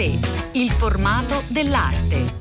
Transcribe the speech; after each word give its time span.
3. 0.00 0.18
Il 0.52 0.70
formato 0.70 1.42
dell'arte. 1.48 2.38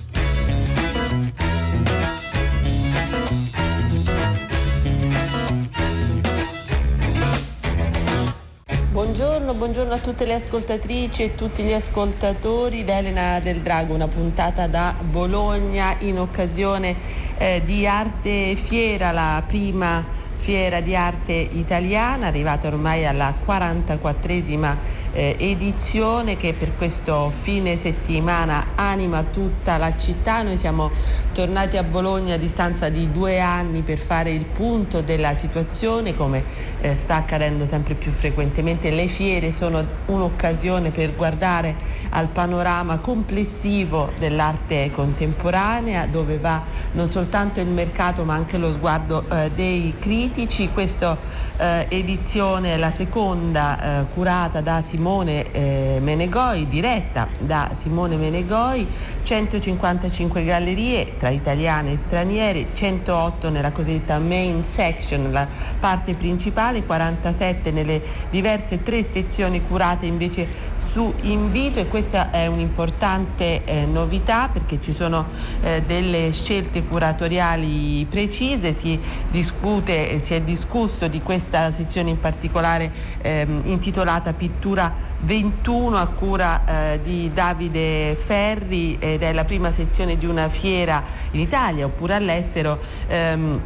Buongiorno, 8.92 9.54
buongiorno, 9.56 9.94
a 9.94 9.98
tutte 9.98 10.26
le 10.26 10.36
ascoltatrici 10.36 11.24
e 11.24 11.36
tutti 11.36 11.64
gli 11.64 11.74
ascoltatori 11.74 12.86
da 12.86 13.00
Elena 13.00 13.40
del 13.42 13.60
Drago, 13.60 13.94
una 13.94 14.08
puntata 14.08 14.68
da 14.68 14.96
Bologna 14.98 15.98
in 16.00 16.18
occasione 16.18 16.96
eh, 17.38 17.62
di 17.66 17.86
Arte 17.86 18.56
Fiera, 18.56 19.12
la 19.12 19.44
prima 19.46 20.18
fiera 20.38 20.80
di 20.80 20.96
arte 20.96 21.34
italiana, 21.34 22.28
arrivata 22.28 22.70
ormai 22.70 23.06
alla 23.06 23.36
44esima 23.46 24.99
eh, 25.12 25.36
edizione 25.40 26.38
che 26.38 26.54
per 26.54 26.76
questo 26.76 27.32
fine 27.36 27.78
settimana 27.78 28.68
anima 28.76 29.24
tutta 29.24 29.78
la 29.78 29.96
città. 29.98 30.42
Noi 30.44 30.58
siamo 30.58 30.92
tornati 31.34 31.78
a 31.78 31.84
Bologna 31.84 32.36
a 32.36 32.38
distanza 32.38 32.90
di 32.90 33.12
due 33.12 33.40
anni 33.40 33.82
per 33.82 34.00
fare 34.00 34.32
il 34.32 34.46
punto 34.46 35.02
della 35.02 35.36
situazione, 35.36 36.16
come 36.16 36.44
eh, 36.82 36.96
sta 36.96 37.16
accadendo 37.16 37.66
sempre 37.66 37.96
più 37.96 38.12
frequentemente. 38.12 38.92
Le 38.92 39.08
fiere 39.08 39.52
sono 39.52 39.84
un'occasione 40.06 40.92
per 40.92 41.16
guardare 41.16 41.76
al 42.10 42.28
panorama 42.28 42.98
complessivo 42.98 44.12
dell'arte 44.18 44.92
contemporanea, 44.92 46.06
dove 46.06 46.38
va 46.38 46.62
non 46.94 47.10
soltanto 47.10 47.60
il 47.60 47.68
mercato 47.68 48.24
ma 48.24 48.34
anche 48.34 48.58
lo 48.58 48.72
sguardo 48.72 49.26
eh, 49.30 49.52
dei 49.54 49.96
critici. 50.00 50.70
Questa 50.72 51.18
eh, 51.58 51.86
edizione 51.90 52.74
è 52.74 52.78
la 52.78 52.92
seconda 52.92 54.02
eh, 54.02 54.06
curata 54.14 54.62
da 54.62 54.82
Simone 54.82 54.98
Simone 55.20 55.52
eh, 55.52 56.00
Menegoi, 56.02 56.68
diretta 56.68 57.28
da 57.40 57.72
Simone 57.78 58.16
Menegoi, 58.16 58.88
155 59.24 60.44
gallerie 60.44 61.18
tra 61.18 61.30
italiane 61.30 61.94
e 61.94 61.98
straniere, 62.06 62.68
108 62.74 63.50
nella 63.50 63.72
cosiddetta 63.72 64.20
main 64.20 64.64
section, 64.64 65.32
la 65.32 65.48
parte 65.80 66.14
principale, 66.16 66.84
47 66.84 67.72
nelle 67.72 68.02
diverse 68.30 68.84
tre 68.84 69.04
sezioni 69.04 69.66
curate 69.66 70.06
invece 70.06 70.48
su 70.76 71.14
invito 71.22 71.80
e 71.80 71.88
questa 72.00 72.32
è 72.32 72.48
un'importante 72.48 73.66
eh, 73.66 73.86
novità 73.86 74.48
perché 74.48 74.80
ci 74.80 74.94
sono 74.94 75.26
eh, 75.62 75.84
delle 75.86 76.32
scelte 76.32 76.86
curatoriali 76.86 78.08
precise, 78.10 78.72
si 78.72 78.98
discute, 79.30 80.22
si 80.22 80.34
è 80.34 80.40
discusso 80.40 81.10
di 81.10 81.22
questa 81.22 81.74
sezione 81.74 82.12
in 82.12 82.18
particolare 82.18 82.90
ehm, 83.22 83.64
intitolata 83.66 84.32
Pittura 84.32 84.96
21 85.20 85.98
a 85.98 86.06
cura 86.08 86.94
eh, 86.94 87.02
di 87.04 87.32
Davide 87.34 88.16
Ferri 88.16 88.96
ed 88.98 89.22
è 89.22 89.34
la 89.34 89.44
prima 89.44 89.74
sezione 89.74 90.18
di 90.18 90.26
una 90.26 90.48
fiera 90.48 91.04
in 91.32 91.42
Italia 91.42 91.84
oppure 91.84 92.14
all'estero. 92.14 92.80
Ehm, 93.10 93.62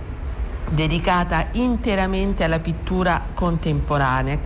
dedicata 0.74 1.48
interamente 1.52 2.44
alla 2.44 2.60
pittura 2.60 3.22
contemporanea. 3.34 4.40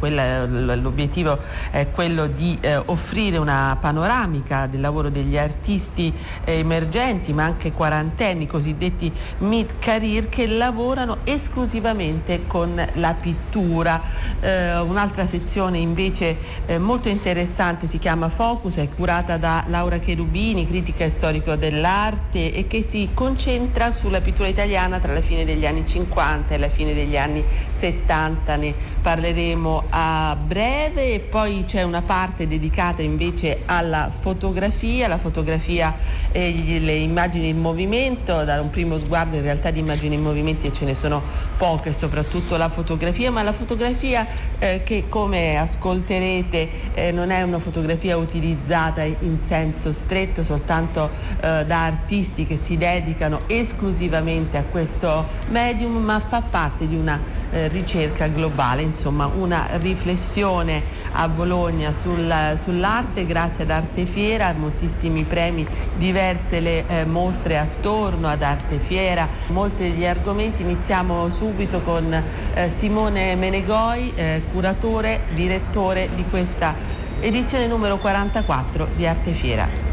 L'obiettivo 0.75 1.39
è 1.72 1.89
quello 1.92 2.28
di 2.28 2.58
eh, 2.59 2.75
offrire 2.75 3.38
una 3.38 3.78
panoramica 3.80 4.67
del 4.67 4.81
lavoro 4.81 5.09
degli 5.09 5.38
artisti 5.38 6.14
eh, 6.44 6.59
emergenti, 6.59 7.34
ma 7.34 7.45
anche 7.45 7.72
quarantenni, 7.72 8.47
cosiddetti 8.47 9.11
mid-career, 9.39 10.30
che 10.30 10.47
lavorano 10.47 11.17
esclusivamente 11.23 12.45
con 12.45 12.86
la 12.94 13.14
pittura. 13.14 14.02
Eh, 14.39 14.80
un'altra 14.80 15.25
sezione 15.25 15.78
invece 15.78 16.38
molto 16.80 17.08
interessante 17.09 17.88
si 17.88 17.97
chiama 18.00 18.30
Focus, 18.30 18.78
è 18.78 18.89
curata 18.89 19.38
da 19.38 19.64
Laura 19.67 20.00
Cherubini, 20.00 20.67
critica 20.67 21.06
e 21.06 21.12
storico 21.12 21.56
dell'arte 21.56 22.53
e 22.53 22.68
che 22.68 22.85
si 22.88 23.09
concentra 23.13 23.94
sulla 23.94 24.22
pittura 24.22 24.47
italiana 24.47 25.00
tra 25.00 25.13
la 25.13 25.22
fine 25.22 25.46
degli 25.46 25.66
anni 25.66 25.85
50 25.85 26.16
50 26.17 26.53
e 26.53 26.55
alla 26.55 26.69
fine 26.69 26.94
degli 26.95 27.16
anni 27.16 27.44
70 27.77 28.55
ne 28.55 28.73
parleremo 29.01 29.83
a 29.89 30.38
breve. 30.39 31.13
E 31.13 31.19
poi 31.19 31.63
c'è 31.65 31.83
una 31.83 32.01
parte 32.01 32.47
dedicata 32.47 33.01
invece 33.01 33.61
alla 33.65 34.11
fotografia, 34.19 35.07
la 35.07 35.17
fotografia 35.17 35.95
e 36.31 36.79
le 36.79 36.93
immagini 36.93 37.49
in 37.49 37.59
movimento, 37.59 38.43
da 38.43 38.61
un 38.61 38.69
primo 38.69 38.97
sguardo 38.99 39.38
in 39.38 39.41
realtà 39.41 39.71
di 39.71 39.79
immagini 39.79 40.15
in 40.15 40.21
movimento 40.21 40.71
ce 40.71 40.85
ne 40.85 40.95
sono 40.95 41.21
poche, 41.57 41.93
soprattutto 41.93 42.57
la 42.57 42.69
fotografia, 42.69 43.31
ma 43.31 43.41
la 43.43 43.53
fotografia 43.53 44.25
eh, 44.59 44.81
che 44.83 45.05
come 45.09 45.57
ascolterete 45.57 46.69
eh, 46.94 47.11
non 47.11 47.31
è 47.31 47.41
una 47.41 47.59
fotografia 47.59 48.17
utilizzata 48.17 49.03
in 49.03 49.39
senso 49.45 49.94
stretto 49.94 50.44
soltanto 50.44 51.09
eh, 51.41 51.65
da 51.65 51.85
artisti 51.85 52.45
che 52.45 52.59
si 52.61 52.77
dedicano 52.77 53.39
esclusivamente 53.47 54.57
a 54.57 54.63
questo 54.63 55.25
medium, 55.49 55.95
ma 56.03 56.19
fa 56.19 56.41
parte 56.41 56.88
di 56.88 56.95
una 56.95 57.19
eh, 57.52 57.68
ricerca 57.68 58.28
globale, 58.28 58.81
insomma 58.81 59.25
una 59.25 59.68
riflessione 59.74 60.84
a 61.13 61.28
Bologna 61.28 61.94
sul, 61.94 62.58
sull'arte 62.62 63.25
grazie 63.25 63.63
ad 63.63 63.72
Arte 63.72 64.06
Fiera, 64.06 64.53
moltissimi 64.53 65.24
premi, 65.24 65.66
diverse 65.97 66.59
le 66.59 66.86
eh, 66.88 67.06
mostre 67.06 67.57
attorno 67.57 68.28
ad 68.28 68.41
Arte 68.41 68.80
Fiera, 68.80 69.28
molti 69.47 69.84
degli 69.84 70.06
argomenti. 70.06 70.62
Iniziamo 70.62 71.30
subito 71.30 71.81
con 71.81 72.13
eh, 72.13 72.69
Simone 72.69 73.36
Menegoi, 73.36 74.13
eh, 74.16 74.44
curatore, 74.52 75.22
direttore 75.34 76.09
di 76.16 76.24
questa 76.30 76.75
edizione 77.19 77.68
numero 77.68 77.97
44 77.97 78.90
di 78.96 79.06
Arte 79.06 79.31
Fiera. 79.31 79.87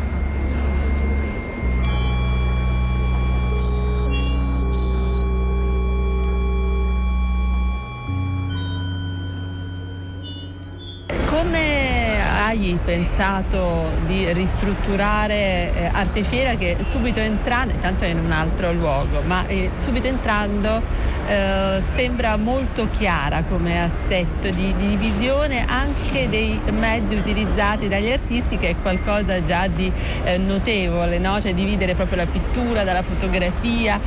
Hai 12.71 12.79
pensato 12.85 13.91
di 14.07 14.33
ristrutturare 14.33 15.73
eh, 15.75 15.91
Artefiera 15.93 16.55
che 16.55 16.77
subito 16.91 17.21
entrando, 17.21 17.75
intanto 17.75 18.05
è 18.05 18.09
in 18.09 18.19
un 18.19 18.33
altro 18.33 18.73
luogo, 18.73 19.23
ma 19.27 19.47
eh, 19.47 19.71
subito 19.85 20.07
entrando 20.07 20.81
eh, 21.27 21.83
sembra 21.95 22.37
molto 22.37 22.89
chiara 22.97 23.43
come 23.49 23.83
assetto 23.83 24.51
di, 24.51 24.75
di, 24.77 24.97
divisione 24.97 25.65
anche 25.67 26.29
dei 26.29 26.61
mezzi 26.71 27.15
utilizzati 27.15 27.89
dagli 27.89 28.11
artisti 28.11 28.59
che 28.59 28.71
è 28.71 28.75
qualcosa 28.81 29.45
già 29.45 29.67
di 29.67 29.91
eh, 30.25 30.39
notevole, 30.39 31.19
no? 31.19 31.41
cioè 31.41 31.55
dividere 31.55 31.95
proprio 31.95 32.19
la 32.19 32.27
pittura 32.27 32.85
dalla 32.85 33.03
fotografia. 33.03 34.01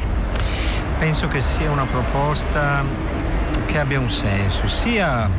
Penso 0.99 1.27
che 1.27 1.41
sia 1.41 1.69
una 1.69 1.85
proposta 1.85 2.83
che 3.65 3.79
abbia 3.79 3.99
un 3.99 4.09
senso, 4.09 4.67
sia 4.67 5.29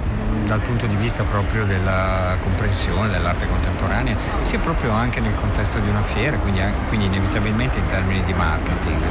dal 0.46 0.60
punto 0.60 0.86
di 0.86 0.96
vista 0.96 1.22
proprio 1.24 1.64
della 1.64 2.36
comprensione 2.42 3.08
dell'arte 3.08 3.46
contemporanea, 3.46 4.16
sia 4.44 4.58
proprio 4.58 4.92
anche 4.92 5.20
nel 5.20 5.34
contesto 5.34 5.78
di 5.78 5.88
una 5.88 6.02
fiera, 6.02 6.36
quindi, 6.38 6.60
quindi 6.88 7.06
inevitabilmente 7.06 7.78
in 7.78 7.86
termini 7.86 8.24
di 8.24 8.32
marketing. 8.32 9.02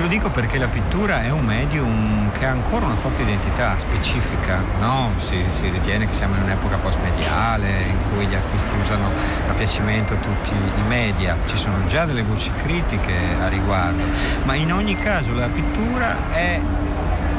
Lo 0.00 0.06
dico 0.06 0.30
perché 0.30 0.58
la 0.58 0.68
pittura 0.68 1.22
è 1.22 1.30
un 1.30 1.44
medium 1.44 2.30
che 2.32 2.46
ha 2.46 2.50
ancora 2.50 2.86
una 2.86 2.94
forte 2.96 3.22
identità 3.22 3.76
specifica, 3.78 4.62
no? 4.78 5.12
si, 5.18 5.44
si, 5.50 5.68
ritiene 5.68 6.06
che 6.06 6.14
siamo 6.14 6.36
in 6.36 6.42
un'epoca 6.42 6.76
post-mediale 6.76 7.68
in 7.88 7.96
cui 8.10 8.26
gli 8.26 8.34
artisti 8.34 8.72
usano 8.80 9.10
a 9.48 9.52
piacimento 9.52 10.14
tutti 10.16 10.50
i 10.52 10.82
media, 10.86 11.36
ci 11.46 11.56
sono 11.56 11.86
già 11.88 12.04
delle 12.04 12.22
voci 12.22 12.50
critiche 12.62 13.12
a 13.40 13.48
riguardo, 13.48 14.02
ma 14.44 14.54
in 14.54 14.72
ogni 14.72 14.96
caso 14.96 15.32
la 15.32 15.48
pittura 15.48 16.16
è, 16.32 16.60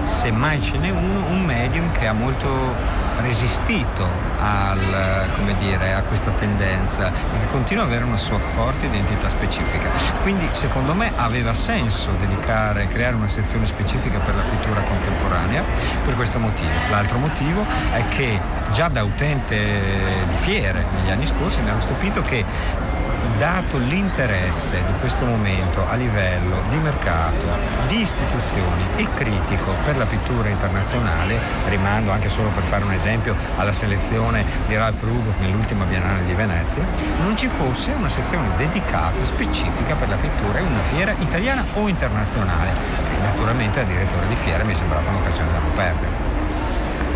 semmai 0.03 0.61
ce 0.61 0.77
n'è 0.77 0.89
uno, 0.89 1.25
un 1.29 1.43
medium 1.45 1.91
che 1.91 2.07
ha 2.07 2.13
molto 2.13 2.97
resistito 3.21 4.07
al, 4.39 5.27
dire, 5.59 5.93
a 5.93 6.01
questa 6.03 6.31
tendenza 6.31 7.07
e 7.07 7.39
che 7.39 7.47
continua 7.51 7.83
ad 7.83 7.89
avere 7.89 8.05
una 8.05 8.17
sua 8.17 8.39
forte 8.39 8.85
identità 8.85 9.29
specifica. 9.29 9.89
Quindi 10.21 10.47
secondo 10.51 10.93
me 10.93 11.11
aveva 11.15 11.53
senso 11.53 12.11
dedicare, 12.19 12.87
creare 12.87 13.15
una 13.15 13.29
sezione 13.29 13.67
specifica 13.67 14.19
per 14.19 14.35
la 14.35 14.43
pittura 14.43 14.81
contemporanea 14.81 15.63
per 16.05 16.15
questo 16.15 16.39
motivo. 16.39 16.69
L'altro 16.89 17.17
motivo 17.17 17.65
è 17.91 18.07
che 18.09 18.39
già 18.71 18.87
da 18.87 19.03
utente 19.03 19.55
di 20.27 20.37
fiere 20.37 20.85
negli 20.95 21.11
anni 21.11 21.25
scorsi 21.27 21.59
mi 21.61 21.69
hanno 21.69 21.81
stupito 21.81 22.21
che 22.21 22.45
dato 23.37 23.77
l'interesse 23.77 24.83
di 24.85 24.93
questo 24.99 25.25
momento 25.25 25.87
a 25.87 25.95
livello 25.95 26.61
di 26.69 26.77
mercato, 26.77 27.45
di 27.87 28.01
istituzioni 28.01 28.85
e 28.95 29.07
critico 29.15 29.73
per 29.83 29.97
la 29.97 30.05
pittura 30.05 30.49
internazionale, 30.49 31.39
rimando 31.67 32.11
anche 32.11 32.29
solo 32.29 32.49
per 32.49 32.63
fare 32.63 32.83
un 32.83 32.93
esempio 32.93 33.35
alla 33.57 33.73
selezione 33.73 34.45
di 34.67 34.75
Ralph 34.75 35.01
Rubov 35.03 35.35
nell'ultima 35.39 35.85
Biennale 35.85 36.25
di 36.25 36.33
Venezia, 36.33 36.83
non 37.21 37.37
ci 37.37 37.47
fosse 37.47 37.91
una 37.91 38.09
sezione 38.09 38.47
dedicata, 38.57 39.23
specifica 39.23 39.95
per 39.95 40.09
la 40.09 40.17
pittura 40.17 40.59
in 40.59 40.67
una 40.67 40.83
fiera 40.91 41.13
italiana 41.17 41.65
o 41.73 41.87
internazionale. 41.87 42.71
E 43.15 43.21
naturalmente 43.21 43.79
al 43.79 43.85
direttore 43.85 44.27
di 44.27 44.35
fiera 44.35 44.63
mi 44.63 44.73
è 44.73 44.75
sembrata 44.75 45.09
un'occasione 45.09 45.51
da 45.51 45.59
non 45.59 45.73
perdere. 45.75 46.28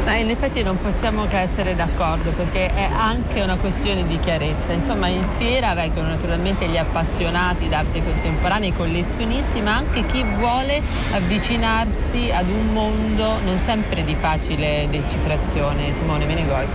Ma 0.05 0.15
in 0.15 0.29
effetti 0.29 0.63
non 0.63 0.77
possiamo 0.79 1.27
che 1.27 1.39
essere 1.39 1.75
d'accordo 1.75 2.31
perché 2.31 2.73
è 2.73 2.89
anche 2.91 3.41
una 3.41 3.55
questione 3.55 4.05
di 4.05 4.19
chiarezza. 4.19 4.73
Insomma 4.73 5.07
in 5.07 5.23
fiera 5.37 5.73
vengono 5.73 6.09
naturalmente 6.09 6.67
gli 6.67 6.77
appassionati 6.77 7.69
d'arte 7.69 8.03
contemporanea, 8.03 8.69
i 8.69 8.73
collezionisti, 8.73 9.61
ma 9.61 9.77
anche 9.77 10.05
chi 10.07 10.23
vuole 10.37 10.81
avvicinarsi 11.11 12.31
ad 12.31 12.49
un 12.49 12.73
mondo 12.73 13.39
non 13.45 13.59
sempre 13.65 14.03
di 14.03 14.15
facile 14.19 14.87
decifrazione. 14.89 15.93
Simone 15.97 16.25
Menegoi. 16.25 16.67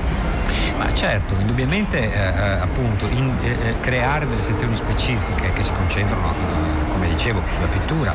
Ma 0.79 0.93
certo, 0.95 1.35
indubbiamente 1.39 1.99
eh, 1.99 2.17
eh 2.17 2.51
appunto 2.61 3.07
in, 3.07 3.33
eh, 3.43 3.49
eh, 3.51 3.81
creare 3.81 4.27
delle 4.27 4.43
sezioni 4.43 4.77
specifiche 4.77 5.53
che 5.53 5.63
si 5.63 5.73
concentrano 5.73 6.33
eh, 6.33 6.88
come 6.99 7.09
dicevo, 7.09 7.43
sulla 7.55 7.69
pittura, 7.69 8.13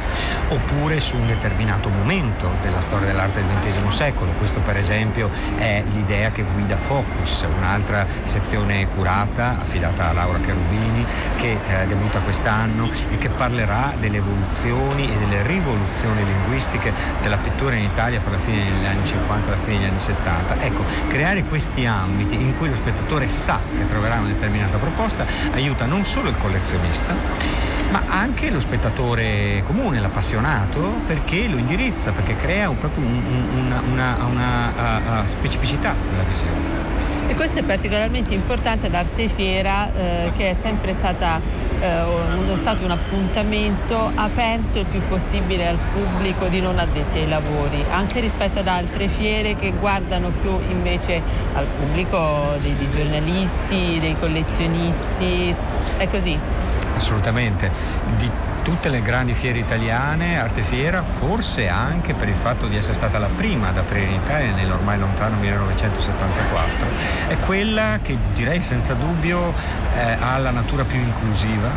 oppure 0.49 0.99
su 0.99 1.15
un 1.15 1.27
determinato 1.27 1.87
momento 1.87 2.51
della 2.61 2.81
storia 2.81 3.07
dell'arte 3.07 3.41
del 3.41 3.71
XX 3.71 3.87
secolo. 3.95 4.31
Questo 4.37 4.59
per 4.59 4.77
esempio 4.77 5.29
è 5.55 5.81
l'idea 5.93 6.31
che 6.31 6.43
guida 6.43 6.75
Focus, 6.75 7.45
un'altra 7.57 8.05
sezione 8.25 8.87
curata, 8.89 9.59
affidata 9.61 10.09
a 10.09 10.13
Laura 10.13 10.39
Cherubini, 10.39 11.05
che 11.37 11.57
eh, 11.65 11.87
debutta 11.87 12.19
quest'anno 12.19 12.89
e 13.09 13.17
che 13.17 13.29
parlerà 13.29 13.93
delle 13.97 14.17
evoluzioni 14.17 15.09
e 15.09 15.17
delle 15.17 15.43
rivoluzioni 15.43 16.25
linguistiche 16.25 16.91
della 17.21 17.37
pittura 17.37 17.75
in 17.75 17.85
Italia 17.85 18.19
fra 18.19 18.31
la 18.31 18.39
fine 18.39 18.65
degli 18.65 18.85
anni 18.85 19.07
50 19.07 19.47
e 19.47 19.49
la 19.49 19.61
fine 19.63 19.77
degli 19.77 19.87
anni 19.87 19.99
70. 19.99 20.61
Ecco, 20.61 20.83
creare 21.07 21.43
questi 21.45 21.85
ambiti 21.85 22.35
in 22.35 22.57
cui 22.57 22.67
lo 22.67 22.75
spettatore 22.75 23.29
sa 23.29 23.59
che 23.77 23.87
troverà 23.87 24.15
una 24.15 24.27
determinata 24.27 24.77
proposta 24.77 25.25
aiuta 25.53 25.85
non 25.85 26.03
solo 26.03 26.27
il 26.27 26.37
collezionista, 26.37 27.72
ma 27.93 28.01
anche 28.07 28.49
lo 28.49 28.59
spettatore 28.59 29.61
comune, 29.67 29.99
l'appassionato, 29.99 30.79
perché 31.05 31.47
lo 31.47 31.57
indirizza, 31.57 32.11
perché 32.11 32.35
crea 32.35 32.67
un, 32.67 32.79
proprio 32.79 33.05
un, 33.05 33.21
una, 33.55 33.83
una, 33.87 34.17
una, 34.25 34.73
una 35.05 35.27
specificità 35.27 35.93
della 36.09 36.23
visione. 36.23 36.91
E 37.27 37.35
questo 37.35 37.59
è 37.59 37.63
particolarmente 37.63 38.33
importante 38.33 38.87
ad 38.87 38.95
Arte 38.95 39.29
Fiera 39.29 39.93
eh, 39.93 40.31
che 40.35 40.49
è 40.49 40.55
sempre 40.63 40.95
stata, 40.97 41.39
eh, 41.79 42.57
stato 42.61 42.83
un 42.83 42.89
appuntamento 42.89 44.11
aperto 44.15 44.79
il 44.79 44.85
più 44.87 45.01
possibile 45.07 45.67
al 45.67 45.77
pubblico 45.93 46.47
di 46.47 46.61
non 46.61 46.79
addetti 46.79 47.19
ai 47.19 47.27
lavori, 47.27 47.85
anche 47.91 48.21
rispetto 48.21 48.61
ad 48.61 48.67
altre 48.67 49.07
fiere 49.07 49.53
che 49.53 49.71
guardano 49.79 50.31
più 50.41 50.59
invece 50.67 51.21
al 51.53 51.67
pubblico 51.67 52.57
dei, 52.59 52.75
dei 52.75 52.89
giornalisti, 52.89 53.99
dei 53.99 54.15
collezionisti. 54.19 55.55
È 55.97 56.07
così? 56.09 56.62
Assolutamente, 56.95 57.71
di 58.17 58.29
tutte 58.63 58.89
le 58.89 59.01
grandi 59.01 59.33
fiere 59.33 59.59
italiane, 59.59 60.39
Arte 60.39 60.63
Fiera, 60.63 61.03
forse 61.03 61.67
anche 61.67 62.13
per 62.13 62.29
il 62.29 62.35
fatto 62.41 62.67
di 62.67 62.77
essere 62.77 62.93
stata 62.93 63.19
la 63.19 63.27
prima 63.27 63.67
ad 63.67 63.77
aprire 63.77 64.05
in 64.05 64.13
Italia 64.13 64.53
nell'ormai 64.53 64.97
lontano 64.97 65.35
1974, 65.37 66.87
è 67.27 67.37
quella 67.39 67.99
che 68.01 68.17
direi 68.33 68.61
senza 68.61 68.93
dubbio 68.93 69.53
eh, 69.95 70.17
ha 70.19 70.37
la 70.37 70.51
natura 70.51 70.85
più 70.85 70.97
inclusiva, 70.97 71.69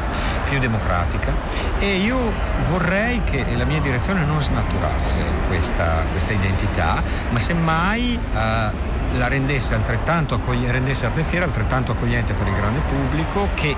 più 0.49 0.59
democratica. 0.61 1.33
E 1.79 1.97
io 1.97 2.33
vorrei 2.71 3.21
che 3.25 3.45
la 3.57 3.65
mia 3.65 3.81
direzione 3.81 4.25
non 4.25 4.41
snaturasse 4.41 5.19
questa, 5.49 6.05
questa 6.13 6.33
identità, 6.33 7.03
ma 7.31 7.39
semmai 7.41 8.15
eh, 8.15 8.95
la 9.19 9.29
rendesse 9.29 9.75
altrettanto, 9.75 10.41
rendesse 10.67 11.07
Arte 11.07 11.25
Fiera 11.25 11.45
altrettanto 11.45 11.93
accogliente 11.93 12.33
per 12.33 12.47
il 12.47 12.55
grande 12.55 12.81
pubblico 12.89 13.49
che 13.55 13.75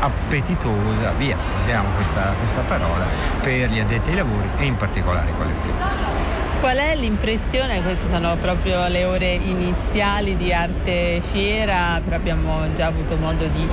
appetitosa, 0.00 1.12
via, 1.12 1.36
usiamo 1.58 1.88
questa, 1.96 2.34
questa 2.38 2.60
parola, 2.62 3.04
per 3.42 3.70
gli 3.70 3.80
addetti 3.80 4.10
ai 4.10 4.16
lavori 4.16 4.48
e 4.58 4.64
in 4.64 4.76
particolare 4.76 5.30
i 5.30 5.34
collezionisti. 5.36 6.17
Qual 6.60 6.76
è 6.76 6.96
l'impressione, 6.96 7.80
queste 7.82 8.04
sono 8.10 8.36
proprio 8.36 8.88
le 8.88 9.04
ore 9.04 9.34
iniziali 9.34 10.36
di 10.36 10.52
Arte 10.52 11.22
Fiera, 11.30 12.00
però 12.02 12.16
abbiamo 12.16 12.62
già 12.76 12.86
avuto 12.86 13.16
modo 13.16 13.46
di 13.46 13.66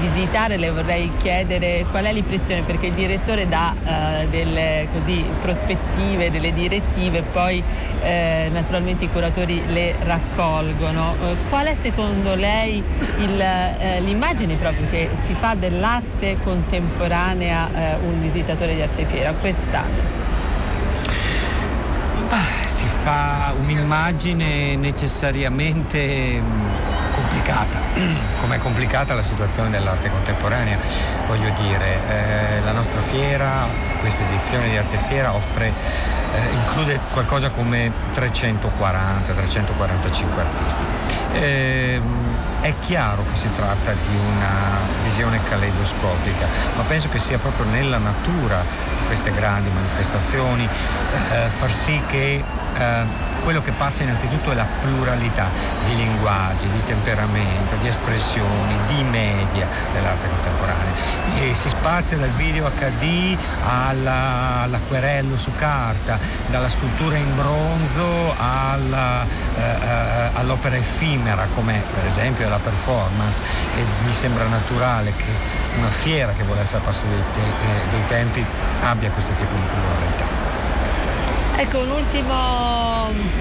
visitare, 0.00 0.56
le 0.56 0.70
vorrei 0.70 1.08
chiedere 1.22 1.86
qual 1.90 2.04
è 2.04 2.12
l'impressione 2.12 2.62
perché 2.62 2.88
il 2.88 2.94
direttore 2.94 3.48
dà 3.48 3.74
eh, 3.84 4.26
delle 4.28 4.88
così, 4.92 5.24
prospettive, 5.40 6.32
delle 6.32 6.52
direttive, 6.52 7.22
poi 7.22 7.62
eh, 8.02 8.48
naturalmente 8.52 9.04
i 9.04 9.10
curatori 9.10 9.62
le 9.68 9.94
raccolgono. 10.02 11.14
Eh, 11.24 11.36
qual 11.48 11.66
è 11.66 11.76
secondo 11.80 12.34
lei 12.34 12.82
il, 13.18 13.40
eh, 13.40 14.00
l'immagine 14.00 14.56
proprio 14.56 14.88
che 14.90 15.08
si 15.28 15.34
fa 15.38 15.54
dell'arte 15.54 16.36
contemporanea 16.42 17.68
eh, 17.72 17.96
un 18.04 18.20
visitatore 18.20 18.74
di 18.74 18.82
Arte 18.82 19.06
Fiera 19.06 19.32
quest'anno? 19.32 20.21
Fa 23.02 23.52
un'immagine 23.58 24.76
necessariamente 24.76 26.40
mm, 26.40 26.68
complicata, 27.12 27.80
come 28.40 28.56
è 28.56 28.58
complicata 28.58 29.14
la 29.14 29.22
situazione 29.22 29.70
dell'arte 29.70 30.10
contemporanea, 30.10 30.76
voglio 31.26 31.50
dire, 31.60 31.98
eh, 32.08 32.60
la 32.64 32.72
nostra 32.72 33.00
fiera, 33.02 33.68
questa 34.00 34.24
edizione 34.28 34.68
di 34.68 34.76
Arte 34.76 34.98
Fiera 35.08 35.32
offre, 35.34 35.66
eh, 35.66 35.72
include 36.54 36.98
qualcosa 37.12 37.50
come 37.50 37.92
340-345 38.14 40.38
artisti. 40.38 40.84
Eh, 41.32 42.00
è 42.60 42.74
chiaro 42.80 43.24
che 43.32 43.36
si 43.36 43.48
tratta 43.56 43.92
di 43.92 44.14
una 44.14 44.78
visione 45.02 45.40
caleidoscopica, 45.48 46.46
ma 46.76 46.82
penso 46.84 47.08
che 47.08 47.18
sia 47.18 47.38
proprio 47.38 47.66
nella 47.66 47.98
natura 47.98 48.64
queste 49.12 49.30
grandi 49.34 49.68
manifestazioni 49.68 50.64
eh, 50.64 51.50
far 51.58 51.70
sì 51.70 52.00
che 52.08 52.42
eh, 52.78 53.31
quello 53.42 53.60
che 53.62 53.72
passa 53.72 54.02
innanzitutto 54.02 54.50
è 54.52 54.54
la 54.54 54.66
pluralità 54.80 55.48
di 55.84 55.96
linguaggi, 55.96 56.68
di 56.68 56.84
temperamento, 56.84 57.76
di 57.80 57.88
espressioni, 57.88 58.76
di 58.86 59.02
media 59.04 59.66
dell'arte 59.92 60.28
contemporanea. 60.28 60.92
E 61.38 61.54
si 61.54 61.68
spazia 61.68 62.16
dal 62.16 62.30
video 62.30 62.70
HD 62.70 63.36
alla, 63.64 64.62
all'acquerello 64.62 65.36
su 65.36 65.50
carta, 65.56 66.18
dalla 66.48 66.68
scultura 66.68 67.16
in 67.16 67.34
bronzo 67.34 68.34
eh, 69.54 69.60
eh, 69.60 70.30
all'opera 70.34 70.76
effimera 70.76 71.46
come 71.54 71.82
per 71.92 72.06
esempio 72.06 72.48
la 72.48 72.58
performance 72.58 73.40
e 73.76 73.84
mi 74.04 74.12
sembra 74.12 74.46
naturale 74.46 75.12
che 75.16 75.60
una 75.76 75.90
fiera 75.90 76.32
che 76.32 76.42
vuole 76.44 76.62
essere 76.62 76.78
al 76.78 76.84
passo 76.84 77.04
dei, 77.08 77.22
te- 77.34 77.40
eh, 77.40 77.90
dei 77.90 78.06
tempi 78.06 78.44
abbia 78.82 79.10
questo 79.10 79.32
tipo 79.32 79.54
di 79.54 79.62
pluralità. 79.72 80.51
Ecco 81.54 81.78
un 81.78 81.90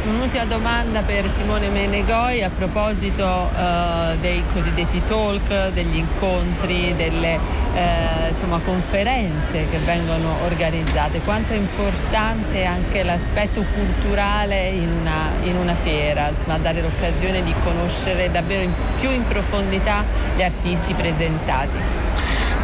un'ultima 0.04 0.46
domanda 0.46 1.02
per 1.02 1.30
Simone 1.38 1.70
Menegoi 1.70 2.44
a 2.44 2.50
proposito 2.50 3.50
eh, 3.56 4.18
dei 4.20 4.44
cosiddetti 4.54 5.02
talk, 5.08 5.70
degli 5.70 5.98
incontri, 5.98 6.94
delle 6.96 7.40
eh, 7.74 8.30
insomma, 8.30 8.60
conferenze 8.60 9.68
che 9.70 9.78
vengono 9.80 10.36
organizzate. 10.44 11.22
Quanto 11.22 11.54
è 11.54 11.56
importante 11.56 12.66
anche 12.66 13.04
l'aspetto 13.04 13.64
culturale 13.74 14.70
in 14.70 14.90
una, 14.90 15.32
in 15.44 15.56
una 15.56 15.76
fiera, 15.82 16.30
insomma, 16.30 16.58
dare 16.58 16.82
l'occasione 16.82 17.44
di 17.44 17.54
conoscere 17.64 18.30
davvero 18.30 18.62
in, 18.62 18.74
più 19.00 19.10
in 19.10 19.26
profondità 19.28 20.04
gli 20.36 20.44
artisti 20.44 20.94
presentati. 20.94 21.78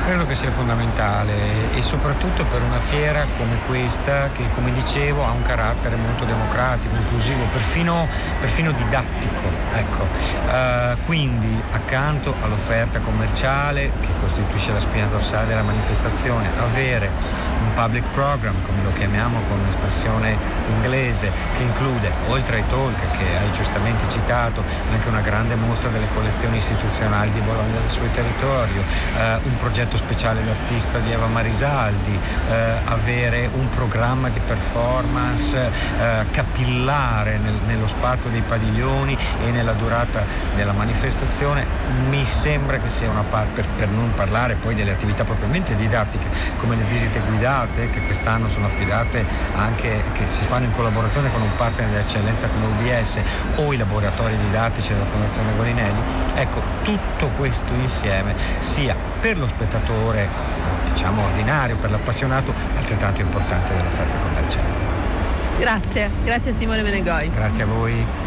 Credo 0.07 0.25
che 0.25 0.35
sia 0.35 0.51
fondamentale 0.51 1.33
e 1.73 1.81
soprattutto 1.81 2.45
per 2.45 2.61
una 2.61 2.79
fiera 2.79 3.27
come 3.37 3.57
questa 3.67 4.29
che 4.31 4.45
come 4.55 4.71
dicevo 4.71 5.25
ha 5.25 5.31
un 5.31 5.41
carattere 5.41 5.97
molto 5.97 6.23
democratico, 6.23 6.95
inclusivo, 6.95 7.43
perfino, 7.51 8.07
perfino 8.39 8.71
didattico. 8.71 9.49
Ecco. 9.75 10.07
Uh, 10.47 10.97
quindi 11.05 11.61
accanto 11.73 12.33
all'offerta 12.41 13.01
commerciale 13.01 13.91
che 13.99 14.07
costituisce 14.21 14.71
la 14.71 14.79
spina 14.79 15.07
dorsale 15.07 15.45
della 15.45 15.63
manifestazione, 15.63 16.51
avere 16.57 17.11
un 17.59 17.73
public 17.73 18.03
program, 18.13 18.55
come 18.65 18.83
lo 18.83 18.93
chiamiamo 18.93 19.41
con 19.47 19.59
un'espressione 19.59 20.37
inglese, 20.69 21.31
che 21.55 21.63
include, 21.63 22.11
oltre 22.27 22.57
ai 22.57 22.63
talk 22.69 23.17
che 23.17 23.37
hai 23.37 23.51
giustamente 23.51 24.07
citato, 24.09 24.63
anche 24.91 25.07
una 25.07 25.21
grande 25.21 25.55
mostra 25.55 25.89
delle 25.89 26.07
collezioni 26.13 26.57
istituzionali 26.57 27.31
di 27.31 27.39
Bologna 27.39 27.77
e 27.77 27.79
del 27.81 27.89
suo 27.89 28.07
territorio, 28.13 28.83
eh, 29.17 29.39
un 29.43 29.57
progetto 29.57 29.97
speciale 29.97 30.43
d'artista 30.43 30.99
di 30.99 31.11
Eva 31.11 31.27
Marisaldi, 31.27 32.17
eh, 32.49 32.53
avere 32.85 33.49
un 33.53 33.69
programma 33.69 34.29
di 34.29 34.39
performance 34.39 35.57
eh, 35.57 36.25
capillare 36.31 37.37
nel, 37.37 37.59
nello 37.65 37.87
spazio 37.87 38.29
dei 38.29 38.41
padiglioni 38.41 39.17
e 39.43 39.51
nella 39.51 39.73
durata 39.73 40.23
della 40.55 40.73
manifestazione, 40.73 41.65
mi 42.09 42.23
sembra 42.25 42.77
che 42.77 42.89
sia 42.89 43.09
una 43.09 43.23
parte, 43.23 43.61
per, 43.61 43.65
per 43.75 43.89
non 43.89 44.13
parlare 44.15 44.55
poi 44.55 44.75
delle 44.75 44.91
attività 44.91 45.23
propriamente 45.23 45.75
didattiche, 45.75 46.27
come 46.57 46.75
le 46.75 46.83
visite 46.83 47.19
guidate, 47.19 47.46
affidate, 47.47 47.89
che 47.89 48.01
quest'anno 48.01 48.49
sono 48.49 48.65
affidate 48.65 49.25
anche, 49.55 50.03
che 50.13 50.27
si 50.27 50.45
fanno 50.45 50.65
in 50.65 50.75
collaborazione 50.75 51.31
con 51.31 51.41
un 51.41 51.55
partner 51.55 51.89
di 51.89 51.95
eccellenza 51.95 52.47
come 52.47 52.65
UBS 52.65 53.19
o 53.55 53.73
i 53.73 53.77
laboratori 53.77 54.37
didattici 54.37 54.93
della 54.93 55.05
Fondazione 55.05 55.55
Golinelli, 55.55 55.99
ecco, 56.35 56.61
tutto 56.83 57.27
questo 57.37 57.73
insieme 57.73 58.35
sia 58.59 58.95
per 59.21 59.37
lo 59.37 59.47
spettatore 59.47 60.27
diciamo 60.91 61.23
ordinario, 61.23 61.77
per 61.77 61.91
l'appassionato, 61.91 62.53
altrettanto 62.75 63.21
importante 63.21 63.75
dell'offerta 63.75 64.17
commerciale. 64.17 64.85
Grazie, 65.59 66.09
grazie 66.23 66.53
Simone 66.57 66.81
Menegoi. 66.81 67.31
Grazie 67.31 67.63
a 67.63 67.65
voi. 67.65 68.26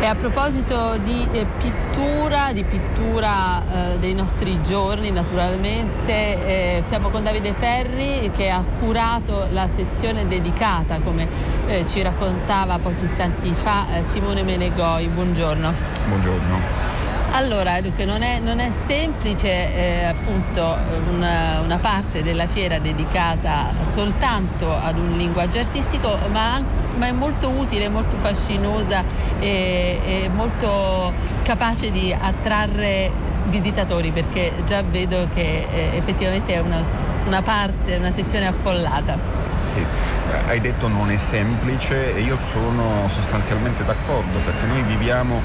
E 0.00 0.06
a 0.06 0.14
proposito 0.14 0.96
di 0.98 1.26
eh, 1.32 1.44
pittura, 1.58 2.52
di 2.52 2.62
pittura 2.62 3.94
eh, 3.94 3.98
dei 3.98 4.14
nostri 4.14 4.62
giorni 4.62 5.10
naturalmente, 5.10 6.12
eh, 6.46 6.84
siamo 6.88 7.08
con 7.08 7.24
Davide 7.24 7.52
Ferri 7.58 8.30
che 8.36 8.48
ha 8.48 8.62
curato 8.78 9.48
la 9.50 9.68
sezione 9.74 10.28
dedicata, 10.28 11.00
come 11.00 11.26
eh, 11.66 11.84
ci 11.88 12.00
raccontava 12.00 12.78
pochi 12.78 13.06
istanti 13.06 13.52
fa 13.60 13.86
eh, 13.92 14.04
Simone 14.12 14.44
Menegoi. 14.44 15.08
Buongiorno. 15.08 15.74
Buongiorno. 16.06 16.86
Allora, 17.32 17.80
dunque, 17.80 18.04
non, 18.04 18.22
è, 18.22 18.38
non 18.38 18.60
è 18.60 18.70
semplice 18.86 19.48
eh, 19.48 20.04
appunto 20.04 20.76
una, 21.10 21.60
una, 21.60 21.78
parte 21.78 22.22
della 22.22 22.46
fiera 22.46 22.78
dedicata 22.78 23.72
soltanto 23.88 24.72
ad 24.72 24.96
un 24.96 25.16
linguaggio 25.16 25.58
artistico, 25.58 26.18
ma, 26.30 26.62
ma 26.98 27.06
è 27.06 27.12
molto 27.12 27.48
utile, 27.48 27.88
molto 27.88 28.16
fascinosa 28.20 29.02
e, 29.38 30.00
e 30.04 30.28
molto 30.28 31.12
capace 31.42 31.90
di 31.90 32.14
attrarre 32.18 33.10
visitatori 33.46 34.10
perché 34.10 34.52
già 34.66 34.82
vedo 34.82 35.28
che 35.32 35.66
eh, 35.70 35.96
effettivamente 35.96 36.54
è 36.54 36.58
una, 36.58 36.82
una 37.24 37.42
parte, 37.42 37.96
una 37.96 38.12
sezione 38.14 38.46
affollata. 38.46 39.16
Sì, 39.62 39.78
eh, 39.78 40.48
hai 40.48 40.60
detto 40.60 40.88
non 40.88 41.10
è 41.10 41.16
semplice 41.16 42.14
e 42.14 42.20
io 42.20 42.36
sono 42.36 43.08
sostanzialmente 43.08 43.84
d'accordo 43.84 44.38
perché 44.44 44.66
noi 44.66 44.82
viviamo 44.82 45.40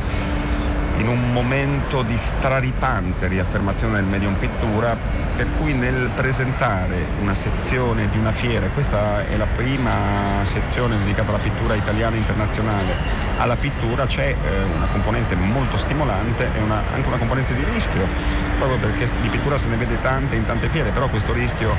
in 0.97 1.07
un 1.07 1.31
momento 1.33 2.03
di 2.03 2.17
straripante 2.17 3.27
riaffermazione 3.27 3.95
del 3.95 4.05
medium 4.05 4.35
pittura, 4.35 4.95
per 5.35 5.47
cui 5.57 5.73
nel 5.73 6.11
presentare 6.15 7.07
una 7.19 7.33
sezione 7.33 8.09
di 8.09 8.17
una 8.17 8.31
fiera, 8.31 8.67
questa 8.67 9.27
è 9.27 9.35
la 9.35 9.47
prima 9.55 9.91
sezione 10.43 10.97
dedicata 10.97 11.29
alla 11.29 11.39
pittura 11.39 11.73
italiana 11.73 12.15
internazionale, 12.15 12.95
alla 13.39 13.55
pittura 13.55 14.05
c'è 14.05 14.29
eh, 14.29 14.63
una 14.75 14.85
componente 14.91 15.35
molto 15.35 15.77
stimolante 15.77 16.49
e 16.55 16.61
una, 16.61 16.83
anche 16.93 17.07
una 17.07 17.17
componente 17.17 17.55
di 17.55 17.63
rischio, 17.63 18.07
proprio 18.57 18.77
perché 18.77 19.09
di 19.21 19.29
pittura 19.29 19.57
se 19.57 19.67
ne 19.67 19.77
vede 19.77 19.99
tante 20.01 20.35
in 20.35 20.45
tante 20.45 20.69
fiere, 20.69 20.91
però 20.91 21.09
questo 21.09 21.33
rischio 21.33 21.75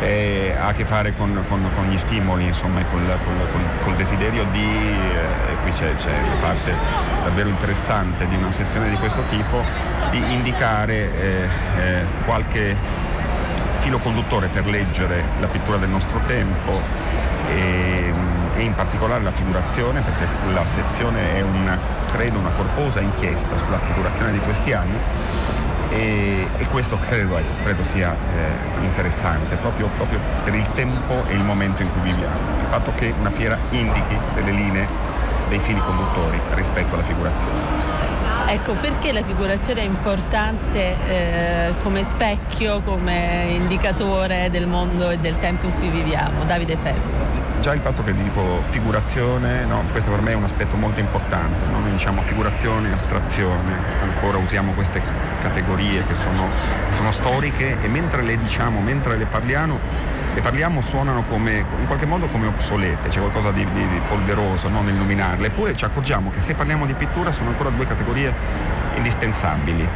eh, 0.00 0.54
ha 0.58 0.68
a 0.68 0.72
che 0.72 0.84
fare 0.84 1.14
con, 1.16 1.44
con, 1.48 1.64
con 1.74 1.86
gli 1.88 1.96
stimoli, 1.96 2.46
insomma, 2.46 2.82
col, 2.90 3.06
col, 3.24 3.62
col 3.84 3.94
desiderio 3.94 4.44
di, 4.50 4.60
eh, 4.60 5.51
qui 5.62 5.70
c'è, 5.70 5.94
c'è 5.96 6.10
una 6.10 6.40
parte 6.40 6.74
davvero 7.24 7.48
interessante 7.48 8.26
di 8.28 8.36
una 8.36 8.52
sezione 8.52 8.90
di 8.90 8.96
questo 8.96 9.22
tipo, 9.30 9.62
di 10.10 10.22
indicare 10.32 10.94
eh, 10.94 11.48
eh, 11.78 12.04
qualche 12.24 12.76
filo 13.78 13.98
conduttore 13.98 14.48
per 14.48 14.66
leggere 14.66 15.24
la 15.40 15.46
pittura 15.48 15.76
del 15.76 15.88
nostro 15.88 16.20
tempo 16.26 16.80
e, 17.48 18.12
e, 18.54 18.62
in 18.62 18.74
particolare 18.74 19.22
la 19.22 19.32
figurazione, 19.32 20.02
perché 20.02 20.26
la 20.52 20.64
sezione 20.64 21.34
è 21.34 21.42
una, 21.42 21.78
credo, 22.12 22.38
una 22.38 22.50
corposa 22.50 23.00
inchiesta 23.00 23.56
sulla 23.58 23.78
figurazione 23.78 24.32
di 24.32 24.38
questi 24.40 24.72
anni 24.72 24.98
e, 25.90 26.48
e 26.56 26.66
questo 26.66 26.96
credo, 26.98 27.36
ecco, 27.36 27.52
credo 27.64 27.84
sia 27.84 28.14
eh, 28.14 28.84
interessante 28.84 29.56
proprio, 29.56 29.88
proprio 29.96 30.18
per 30.44 30.54
il 30.54 30.66
tempo 30.74 31.24
e 31.28 31.34
il 31.34 31.42
momento 31.42 31.82
in 31.82 31.92
cui 31.92 32.10
viviamo. 32.10 32.38
Il 32.60 32.66
fatto 32.68 32.92
che 32.94 33.12
una 33.18 33.30
fiera 33.30 33.58
indichi 33.70 34.16
delle 34.34 34.52
linee, 34.52 34.86
dei 35.52 35.60
fili 35.60 35.80
conduttori 35.80 36.40
rispetto 36.54 36.94
alla 36.94 37.04
figurazione. 37.04 38.00
Ecco, 38.46 38.72
perché 38.74 39.12
la 39.12 39.22
figurazione 39.22 39.82
è 39.82 39.84
importante 39.84 40.96
eh, 41.06 41.74
come 41.82 42.04
specchio, 42.08 42.80
come 42.80 43.48
indicatore 43.50 44.48
del 44.50 44.66
mondo 44.66 45.10
e 45.10 45.18
del 45.18 45.38
tempo 45.40 45.66
in 45.66 45.78
cui 45.78 45.88
viviamo? 45.88 46.44
Davide 46.44 46.76
Ferri 46.82 47.20
già 47.62 47.74
il 47.74 47.80
fatto 47.80 48.02
che 48.02 48.12
dico 48.12 48.60
figurazione, 48.70 49.64
no, 49.66 49.84
questo 49.92 50.10
per 50.10 50.20
me 50.20 50.32
è 50.32 50.34
un 50.34 50.42
aspetto 50.42 50.76
molto 50.76 50.98
importante, 50.98 51.64
no? 51.70 51.78
noi 51.78 51.92
diciamo 51.92 52.20
figurazione, 52.22 52.92
astrazione, 52.92 53.76
ancora 54.02 54.36
usiamo 54.38 54.72
queste 54.72 55.00
categorie 55.40 56.04
che 56.04 56.16
sono, 56.16 56.48
che 56.88 56.92
sono 56.92 57.12
storiche 57.12 57.80
e 57.80 57.86
mentre 57.86 58.22
le 58.22 58.36
diciamo, 58.36 58.80
mentre 58.80 59.16
le 59.16 59.26
parliamo, 59.26 59.78
le 60.34 60.40
parliamo 60.40 60.80
suonano 60.80 61.22
come, 61.24 61.64
in 61.78 61.86
qualche 61.86 62.06
modo 62.06 62.26
come 62.28 62.46
obsolete, 62.46 63.08
c'è 63.08 63.20
qualcosa 63.20 63.50
di, 63.50 63.64
di, 63.72 63.88
di 63.88 64.00
polveroso 64.08 64.68
no, 64.68 64.82
nel 64.82 64.94
nominarle, 64.94 65.48
eppure 65.48 65.76
ci 65.76 65.84
accorgiamo 65.84 66.30
che 66.30 66.40
se 66.40 66.54
parliamo 66.54 66.86
di 66.86 66.94
pittura 66.94 67.32
sono 67.32 67.50
ancora 67.50 67.68
due 67.68 67.86
categorie 67.86 68.32
indispensabili. 68.96 69.86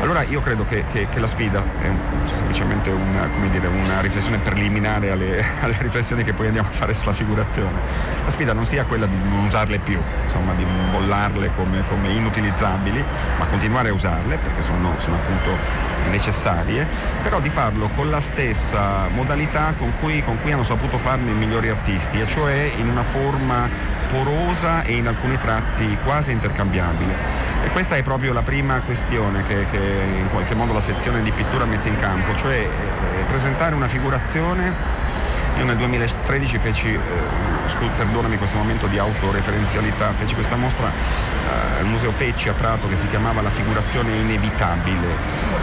Allora 0.00 0.22
io 0.22 0.40
credo 0.40 0.64
che, 0.64 0.84
che, 0.92 1.08
che 1.10 1.20
la 1.20 1.26
sfida 1.26 1.62
è 1.80 1.90
semplicemente 2.34 2.88
una, 2.90 3.28
dire, 3.50 3.66
una, 3.66 4.00
riflessione 4.00 4.38
preliminare 4.38 5.10
alle, 5.10 5.44
alle, 5.60 5.76
riflessioni 5.78 6.24
che 6.24 6.32
poi 6.32 6.46
andiamo 6.46 6.68
a 6.68 6.72
fare 6.72 6.94
sulla 6.94 7.12
figurazione. 7.12 7.78
La 8.24 8.30
sfida 8.30 8.54
non 8.54 8.66
sia 8.66 8.84
quella 8.84 9.04
di 9.04 9.14
non 9.14 9.44
usarle 9.44 9.78
più, 9.78 10.00
insomma 10.24 10.54
di 10.54 10.64
bollarle 10.90 11.50
come, 11.54 11.84
come 11.88 12.08
inutilizzabili, 12.12 13.04
ma 13.38 13.44
continuare 13.46 13.90
a 13.90 13.92
usarle 13.92 14.38
perché 14.38 14.62
sono, 14.62 14.94
sono 14.96 15.16
appunto 15.16 15.56
necessarie, 16.08 16.86
però 17.22 17.38
di 17.40 17.50
farlo 17.50 17.90
con 17.94 18.08
la 18.08 18.20
stessa 18.20 19.06
modalità 19.08 19.74
con 19.76 19.92
cui, 20.00 20.22
con 20.24 20.40
cui 20.40 20.52
hanno 20.52 20.64
saputo 20.64 20.96
farlo 20.96 21.28
i 21.28 21.34
migliori 21.34 21.68
artisti, 21.68 22.20
e 22.20 22.26
cioè 22.26 22.72
in 22.78 22.88
una 22.88 23.04
forma 23.04 23.68
porosa 24.10 24.82
e 24.82 24.94
in 24.96 25.06
alcuni 25.06 25.38
tratti 25.38 25.96
quasi 26.02 26.30
intercambiabile. 26.30 27.39
E 27.62 27.68
questa 27.70 27.96
è 27.96 28.02
proprio 28.02 28.32
la 28.32 28.42
prima 28.42 28.80
questione 28.80 29.46
che, 29.46 29.66
che 29.70 29.78
in 29.78 30.28
qualche 30.30 30.54
modo 30.54 30.72
la 30.72 30.80
sezione 30.80 31.22
di 31.22 31.30
pittura 31.30 31.64
mette 31.64 31.88
in 31.88 31.98
campo, 31.98 32.34
cioè 32.36 32.56
eh, 32.56 32.68
presentare 33.28 33.74
una 33.74 33.88
figurazione 33.88 35.00
io 35.60 35.66
nel 35.66 35.76
2013 35.76 36.58
feci, 36.58 36.94
eh, 36.94 37.90
perdonami 37.96 38.38
questo 38.38 38.56
momento 38.56 38.86
di 38.86 38.96
autoreferenzialità, 38.96 40.14
feci 40.14 40.34
questa 40.34 40.56
mostra 40.56 40.88
eh, 40.88 41.80
al 41.80 41.84
Museo 41.84 42.12
Pecci 42.12 42.48
a 42.48 42.54
Prato 42.54 42.88
che 42.88 42.96
si 42.96 43.06
chiamava 43.08 43.42
La 43.42 43.50
figurazione 43.50 44.10
inevitabile. 44.10 45.08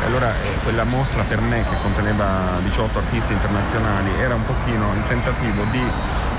Allora 0.05 0.35
eh, 0.35 0.59
quella 0.61 0.83
mostra 0.83 1.23
per 1.23 1.41
me 1.41 1.63
che 1.67 1.75
conteneva 1.81 2.59
18 2.61 2.97
artisti 2.97 3.33
internazionali 3.33 4.11
era 4.19 4.35
un 4.35 4.45
pochino 4.45 4.93
il 4.93 5.03
tentativo 5.07 5.63
di 5.71 5.81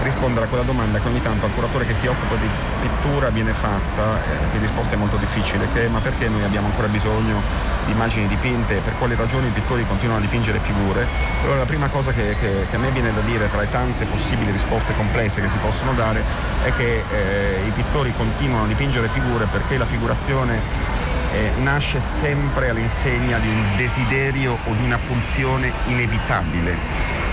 rispondere 0.08 0.46
a 0.46 0.48
quella 0.48 0.64
domanda 0.64 0.98
che 0.98 1.08
ogni 1.08 1.20
tanto 1.20 1.44
al 1.44 1.52
curatore 1.52 1.84
che 1.84 1.94
si 1.94 2.06
occupa 2.06 2.34
di 2.36 2.48
pittura 2.80 3.28
viene 3.28 3.52
fatta, 3.52 4.24
eh, 4.24 4.50
che 4.52 4.58
risposta 4.58 4.94
è 4.94 4.96
molto 4.96 5.16
difficile, 5.16 5.68
che 5.72 5.84
è 5.84 5.88
ma 5.88 6.00
perché 6.00 6.28
noi 6.28 6.42
abbiamo 6.44 6.68
ancora 6.68 6.88
bisogno 6.88 7.42
di 7.84 7.92
immagini 7.92 8.26
dipinte, 8.26 8.80
per 8.80 8.96
quali 8.98 9.14
ragioni 9.14 9.48
i 9.48 9.50
pittori 9.50 9.86
continuano 9.86 10.20
a 10.20 10.22
dipingere 10.22 10.58
figure. 10.60 11.06
Allora 11.42 11.58
la 11.58 11.66
prima 11.66 11.88
cosa 11.88 12.12
che, 12.12 12.36
che, 12.40 12.66
che 12.70 12.76
a 12.76 12.78
me 12.78 12.90
viene 12.90 13.12
da 13.12 13.20
dire 13.20 13.50
tra 13.50 13.60
le 13.60 13.70
tante 13.70 14.06
possibili 14.06 14.50
risposte 14.50 14.94
complesse 14.96 15.40
che 15.40 15.48
si 15.48 15.56
possono 15.58 15.92
dare 15.92 16.24
è 16.64 16.72
che 16.74 17.04
eh, 17.10 17.66
i 17.66 17.70
pittori 17.70 18.12
continuano 18.16 18.64
a 18.64 18.68
dipingere 18.68 19.08
figure 19.08 19.46
perché 19.46 19.76
la 19.76 19.86
figurazione 19.86 20.97
eh, 21.32 21.50
nasce 21.58 22.00
sempre 22.00 22.70
all'insegna 22.70 23.38
di 23.38 23.48
un 23.48 23.76
desiderio 23.76 24.58
o 24.64 24.72
di 24.74 24.84
una 24.84 24.98
pulsione 24.98 25.72
inevitabile. 25.86 26.76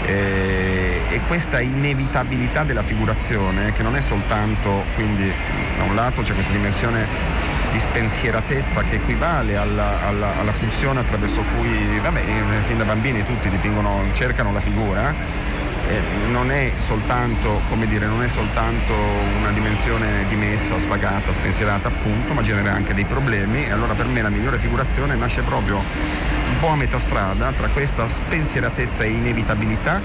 Eh, 0.06 1.02
e 1.10 1.22
questa 1.28 1.60
inevitabilità 1.60 2.64
della 2.64 2.84
figurazione, 2.84 3.74
che 3.74 3.82
non 3.84 3.96
è 3.96 4.02
soltanto, 4.02 4.84
quindi 4.96 5.32
da 5.78 5.84
un 5.84 5.96
lato 5.96 6.22
c'è 6.22 6.34
questa 6.34 6.52
dimensione 6.52 7.08
di 7.72 7.80
spensieratezza 7.80 8.84
che 8.84 8.96
equivale 8.96 9.58
alla, 9.58 10.08
alla, 10.08 10.40
alla 10.40 10.52
pulsione 10.52 11.00
attraverso 11.02 11.44
cui, 11.56 12.00
vabbè, 12.00 12.22
fin 12.68 12.78
da 12.78 12.86
bambini 12.86 13.25
tutti 13.25 13.50
dipingono, 13.50 14.04
cercano 14.14 14.54
la 14.54 14.62
figura, 14.62 15.14
eh, 15.88 16.01
non, 16.30 16.51
è 16.51 16.72
soltanto, 16.77 17.62
dire, 17.88 18.06
non 18.06 18.24
è 18.24 18.27
soltanto 18.27 18.94
una 19.39 19.51
dimensione 19.51 20.25
dimessa, 20.27 20.77
svagata, 20.80 21.32
spensierata 21.34 21.88
appunto, 21.88 22.34
ma 22.34 22.42
genera 22.42 22.72
anche 22.72 22.94
dei 22.94 23.06
problemi 23.06 23.65
e 23.65 23.72
allora 23.72 23.94
per 23.94 24.08
me 24.08 24.22
la 24.22 24.30
migliore 24.30 24.58
figurazione 24.58 25.15
nasce 25.15 25.42
proprio 25.42 25.77
un 25.77 26.60
po' 26.60 26.70
a 26.70 26.75
metà 26.75 27.00
strada 27.00 27.51
tra 27.51 27.68
questa 27.70 28.08
spensieratezza 28.08 29.04
e 29.04 29.10
inevitabilità 29.10 30.01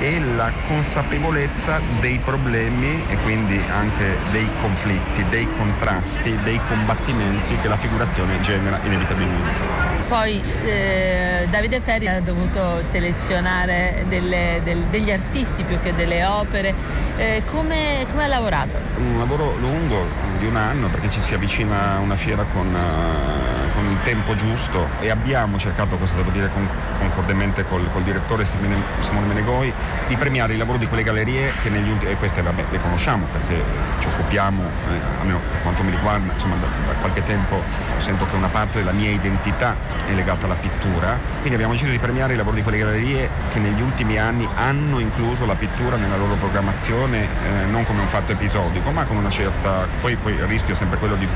e 0.00 0.20
la 0.20 0.52
consapevolezza 0.66 1.80
dei 2.00 2.18
problemi 2.20 3.02
e 3.08 3.16
quindi 3.18 3.60
anche 3.68 4.16
dei 4.30 4.48
conflitti, 4.60 5.24
dei 5.28 5.48
contrasti, 5.56 6.38
dei 6.44 6.60
combattimenti 6.68 7.56
che 7.56 7.68
la 7.68 7.76
figurazione 7.76 8.40
genera 8.40 8.78
inevitabilmente. 8.84 9.87
Poi 10.08 10.42
eh, 10.64 11.46
Davide 11.50 11.82
Ferri 11.82 12.08
ha 12.08 12.18
dovuto 12.22 12.82
selezionare 12.90 14.06
delle, 14.08 14.62
del, 14.64 14.84
degli 14.84 15.10
artisti 15.10 15.64
più 15.64 15.78
che 15.82 15.94
delle 15.94 16.24
opere. 16.24 16.74
Eh, 17.18 17.42
come, 17.50 18.06
come, 18.10 18.24
ha 18.24 18.26
lavorato? 18.26 18.78
Un 18.96 19.18
lavoro 19.18 19.54
lungo 19.56 20.06
di 20.38 20.46
un 20.46 20.56
anno 20.56 20.88
perché 20.88 21.10
ci 21.10 21.20
si 21.20 21.34
avvicina 21.34 21.96
a 21.96 21.98
una 21.98 22.16
fiera 22.16 22.44
con, 22.44 22.74
uh, 22.74 23.57
con 23.78 23.86
il 23.86 24.02
tempo 24.02 24.34
giusto 24.34 24.88
e 24.98 25.08
abbiamo 25.08 25.56
cercato, 25.56 25.96
questo 25.98 26.16
devo 26.16 26.30
dire 26.30 26.48
con, 26.48 26.68
concordemente 26.98 27.64
col, 27.68 27.88
col 27.92 28.02
direttore 28.02 28.44
Simone 28.44 29.26
Menegoi, 29.26 29.72
di 30.08 30.16
premiare 30.16 30.54
il 30.54 30.58
lavoro 30.58 30.78
di 30.78 30.88
quelle 30.88 31.04
gallerie 31.04 31.52
che 31.62 31.70
negli 31.70 31.88
ultimi, 31.88 32.10
e 32.10 32.16
queste 32.16 32.42
vabbè, 32.42 32.64
le 32.70 32.80
conosciamo 32.80 33.26
perché 33.30 33.62
ci 34.00 34.08
occupiamo, 34.08 34.62
eh, 34.62 35.20
almeno 35.20 35.38
per 35.48 35.62
quanto 35.62 35.84
mi 35.84 35.90
riguarda, 35.90 36.32
insomma 36.32 36.56
da, 36.56 36.66
da 36.86 36.92
qualche 36.94 37.22
tempo 37.22 37.62
sento 37.98 38.26
che 38.26 38.34
una 38.34 38.48
parte 38.48 38.78
della 38.78 38.90
mia 38.90 39.10
identità 39.10 39.76
è 40.08 40.12
legata 40.12 40.46
alla 40.46 40.56
pittura, 40.56 41.16
quindi 41.38 41.54
abbiamo 41.54 41.72
deciso 41.72 41.92
di 41.92 41.98
premiare 42.00 42.32
il 42.32 42.38
lavoro 42.38 42.56
di 42.56 42.62
quelle 42.62 42.78
gallerie 42.78 43.30
che 43.52 43.60
negli 43.60 43.80
ultimi 43.80 44.18
anni 44.18 44.48
hanno 44.56 44.98
incluso 44.98 45.46
la 45.46 45.54
pittura 45.54 45.96
nella 45.96 46.16
loro 46.16 46.34
programmazione, 46.34 47.22
eh, 47.22 47.64
non 47.70 47.84
come 47.84 48.00
un 48.00 48.08
fatto 48.08 48.32
episodico, 48.32 48.90
ma 48.90 49.04
con 49.04 49.16
una 49.18 49.30
certa, 49.30 49.86
poi, 50.00 50.16
poi 50.16 50.32
il 50.32 50.46
rischio 50.46 50.74
è 50.74 50.76
sempre 50.76 50.98
quello 50.98 51.14
di, 51.14 51.28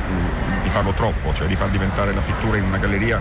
di 0.62 0.68
farlo 0.70 0.90
troppo, 0.92 1.32
cioè 1.34 1.46
di 1.46 1.54
far 1.54 1.68
diventare 1.68 2.12
la 2.12 2.20
pittura 2.20 2.31
in 2.54 2.64
una 2.64 2.78
galleria 2.78 3.20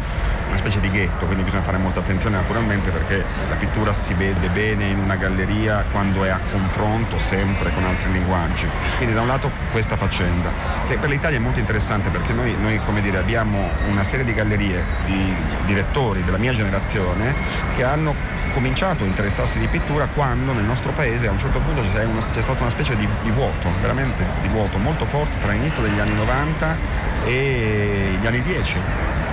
una 0.52 0.58
specie 0.58 0.82
di 0.82 0.92
ghetto, 0.92 1.26
quindi 1.26 1.44
bisogna 1.44 1.64
fare 1.64 1.78
molta 1.78 2.02
attenzione 2.02 2.36
naturalmente 2.36 2.92
perché 2.92 3.24
la 3.48 3.56
pittura 3.56 3.94
si 3.94 4.14
vede 4.14 4.50
bene 4.50 4.86
in 4.86 5.00
una 5.00 5.16
galleria 5.16 5.86
quando 5.92 6.26
è 6.26 6.30
a 6.30 6.40
confronto 6.52 7.18
sempre 7.20 7.72
con 7.74 7.86
altri 7.86 8.12
linguaggi. 8.12 8.68
Quindi 8.98 9.16
da 9.16 9.22
un 9.22 9.28
lato 9.28 9.50
questa 9.72 9.96
faccenda, 9.96 10.52
che 10.88 10.98
per 10.98 11.10
l'Italia 11.10 11.38
è 11.38 11.42
molto 11.42 11.60
interessante 11.60 12.10
perché 12.10 12.34
noi, 12.34 12.54
noi 12.60 12.80
dire, 13.02 13.18
abbiamo 13.18 13.70
una 13.90 14.04
serie 14.04 14.26
di 14.26 14.34
gallerie 14.34 14.84
di 15.06 15.34
direttori 15.66 16.24
della 16.24 16.38
mia 16.38 16.52
generazione 16.52 17.34
che 17.76 17.84
hanno 17.84 18.14
cominciato 18.52 19.04
a 19.04 19.08
interessarsi 19.08 19.60
di 19.60 19.68
pittura 19.68 20.08
quando 20.08 20.52
nel 20.52 20.66
nostro 20.66 20.92
paese 20.92 21.28
a 21.28 21.32
un 21.32 21.40
certo 21.40 21.60
punto 21.62 21.82
c'è, 21.94 22.04
una, 22.04 22.20
c'è 22.30 22.42
stata 22.42 22.60
una 22.60 22.70
specie 22.70 22.98
di, 22.98 23.08
di, 23.24 23.32
vuoto, 23.32 23.70
veramente 23.80 24.26
di 24.42 24.50
vuoto 24.50 24.78
molto 24.78 25.06
forte 25.06 25.40
tra 25.40 25.54
l'inizio 25.54 25.82
degli 25.82 26.00
anni 26.00 26.16
90 26.16 27.11
e 27.26 28.18
gli 28.20 28.26
anni 28.26 28.42
10 28.42 28.76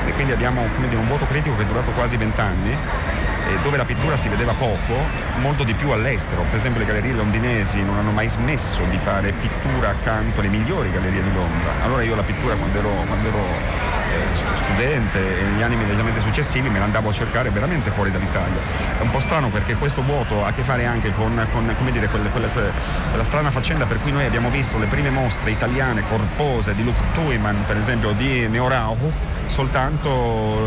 e 0.06 0.12
quindi 0.12 0.32
abbiamo 0.32 0.66
dire, 0.78 0.96
un 0.96 1.06
vuoto 1.06 1.26
critico 1.26 1.56
che 1.56 1.62
è 1.62 1.66
durato 1.66 1.90
quasi 1.92 2.16
vent'anni 2.16 2.76
dove 3.62 3.78
la 3.78 3.84
pittura 3.86 4.16
si 4.18 4.28
vedeva 4.28 4.52
poco, 4.52 4.94
molto 5.40 5.64
di 5.64 5.72
più 5.72 5.90
all'estero. 5.90 6.42
Per 6.42 6.58
esempio 6.58 6.80
le 6.80 6.86
gallerie 6.86 7.12
londinesi 7.12 7.82
non 7.82 7.96
hanno 7.96 8.10
mai 8.10 8.28
smesso 8.28 8.82
di 8.90 8.98
fare 8.98 9.32
pittura 9.32 9.88
accanto 9.88 10.40
alle 10.40 10.50
migliori 10.50 10.90
gallerie 10.90 11.22
di 11.22 11.32
Londra. 11.32 11.72
Allora 11.82 12.02
io 12.02 12.14
la 12.14 12.22
pittura 12.22 12.56
quando 12.56 12.78
ero, 12.78 12.90
quando 13.06 13.28
ero 13.28 13.44
studente 14.34 15.40
e 15.40 15.42
negli 15.42 15.62
anni 15.62 15.74
immediatamente 15.74 16.20
successivi 16.20 16.68
me 16.68 16.78
la 16.78 16.84
andavo 16.84 17.08
a 17.08 17.12
cercare 17.12 17.50
veramente 17.50 17.90
fuori 17.90 18.10
dall'Italia. 18.10 18.60
È 18.98 19.02
un 19.02 19.10
po' 19.10 19.20
strano 19.20 19.48
perché 19.48 19.74
questo 19.74 20.02
vuoto 20.02 20.44
ha 20.44 20.48
a 20.48 20.52
che 20.52 20.62
fare 20.62 20.86
anche 20.86 21.12
con, 21.12 21.46
con 21.52 21.74
dire, 21.90 22.08
quelle, 22.08 22.28
quelle, 22.30 22.48
quella 22.48 23.24
strana 23.24 23.50
faccenda 23.50 23.86
per 23.86 24.00
cui 24.00 24.12
noi 24.12 24.24
abbiamo 24.24 24.50
visto 24.50 24.78
le 24.78 24.86
prime 24.86 25.10
mostre 25.10 25.50
italiane 25.50 26.02
corpose 26.08 26.74
di 26.74 26.84
Luc 26.84 26.96
Tuiman, 27.12 27.64
per 27.66 27.76
esempio 27.76 28.12
di 28.12 28.46
Neo 28.48 28.68
Rauch, 28.68 29.12
soltanto 29.46 30.08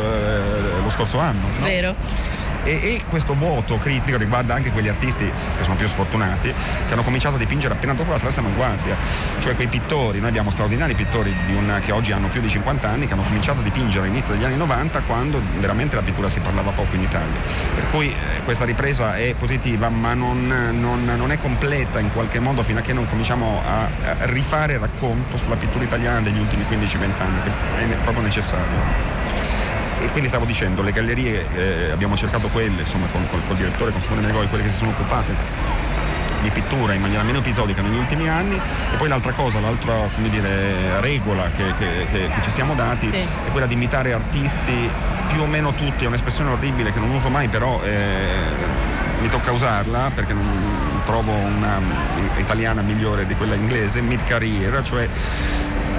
eh, 0.04 0.82
lo 0.82 0.90
scorso 0.90 1.20
anno. 1.20 1.48
No? 1.60 1.66
Vero 1.66 2.40
e, 2.64 2.72
e, 2.72 3.02
questo 3.10 3.34
vuoto 3.34 3.78
critico 3.78 4.18
riguarda 4.18 4.54
anche 4.54 4.72
quegli 4.72 4.88
artisti 4.88 5.26
che 5.26 5.64
sono 5.64 5.76
più 5.76 5.88
sfortunati, 5.88 6.54
che 6.88 6.94
hanno 6.94 7.04
cominciato 7.04 7.36
a 7.36 7.38
dipingere 7.38 7.74
appena 7.74 7.94
dopo 7.94 8.12
la 8.12 8.20
terza 8.20 8.40
avanguardia, 8.40 8.96
cioè 9.40 9.56
quei 9.56 9.68
pittori, 9.68 10.20
noi 10.20 10.30
abbiamo 10.30 10.52
straordinari 10.52 10.94
pittori 10.94 11.36
una, 11.56 11.80
che 11.80 11.92
oggi 11.92 12.12
hanno 12.12 12.28
più 12.28 12.42
di 12.42 12.50
50 12.50 12.88
anni, 12.88 13.08
che 13.08 13.14
hanno 13.14 13.24
cominciato 13.24 13.60
a 13.60 13.64
dipingere 13.64 14.06
all'inizio 14.06 14.34
degli 14.34 14.44
anni 14.44 14.58
90 14.58 15.02
quando 15.02 15.42
veramente 15.60 15.96
la 15.96 16.02
pittura 16.02 16.30
si 16.30 16.40
parlava 16.40 16.72
poco 16.72 16.96
in 16.96 17.02
Italia. 17.02 17.40
Per 17.76 17.90
cui 17.90 18.08
eh, 18.08 18.44
questa 18.44 18.66
ripresa 18.66 19.16
è 19.16 19.34
positiva 19.36 19.90
ma 19.90 20.14
non, 20.14 20.48
non, 20.48 21.04
non, 21.04 21.32
è 21.32 21.38
completa 21.38 22.00
in 22.00 22.12
qualche 22.12 22.40
modo 22.40 22.64
fino 22.64 22.80
a 22.80 22.82
che 22.82 22.94
non 22.94 23.08
cominciamo 23.08 23.62
a, 23.66 23.84
a 23.84 24.26
rifare 24.26 24.78
racconto 24.78 25.38
sulla 25.38 25.56
pittura 25.56 25.84
italiana 25.84 26.22
degli 26.22 26.40
ultimi 26.40 26.64
15-20 26.70 27.00
anni, 27.20 27.42
che 27.44 27.94
è 27.94 27.98
proprio 28.04 28.24
necessario 28.24 29.11
e 30.02 30.10
quindi 30.10 30.30
stavo 30.30 30.46
dicendo, 30.46 30.82
le 30.82 30.92
gallerie 30.92 31.46
eh, 31.54 31.92
abbiamo 31.92 32.18
cercato 32.18 32.50
quelle, 32.50 32.82
insomma 32.82 33.08
con, 33.12 33.28
con 33.30 33.40
il 33.50 33.56
direttore, 33.56 33.92
con 33.92 34.02
Simone 34.02 34.22
Negoi, 34.22 34.48
quelle 34.48 34.64
che 34.64 34.70
si 34.70 34.78
sono 34.78 34.90
occupate 34.90 35.80
di 36.42 36.50
pittura 36.50 36.94
in 36.94 37.02
maniera 37.02 37.22
meno 37.22 37.38
episodica 37.38 37.84
negli 37.84 37.98
ultimi 37.98 38.28
anni 38.28 38.56
e 38.56 38.96
poi 38.98 39.08
l'altra 39.08 39.32
cosa, 39.32 39.60
l'altra 39.60 40.10
dire, 40.16 41.00
regola 41.00 41.52
che, 41.56 41.74
che, 41.78 42.08
che, 42.12 42.30
che, 42.30 42.42
ci 42.42 42.50
siamo 42.50 42.74
dati 42.74 43.06
sì. 43.06 43.16
è 43.16 43.52
quella 43.52 43.68
di 43.68 43.76
imitare 43.76 44.12
artisti 44.12 44.90
più 45.28 45.42
o 45.42 45.46
meno 45.46 45.74
tutti, 45.74 46.04
è 46.04 46.08
un'espressione 46.08 46.50
orribile 46.50 46.92
che 46.92 47.00
non 47.00 47.12
uso 47.12 47.30
mai 47.30 47.48
però 47.48 47.80
eh, 47.84 48.90
mi 49.22 49.30
tocca 49.30 49.52
usarla 49.52 50.12
perché 50.16 50.34
non 50.34 51.02
trovo 51.06 51.32
una 51.32 51.80
italiana 52.38 52.82
migliore 52.82 53.26
di 53.26 53.36
quella 53.36 53.56
inglese, 53.56 54.02
mid-career, 54.02 54.82
cioè 54.84 55.08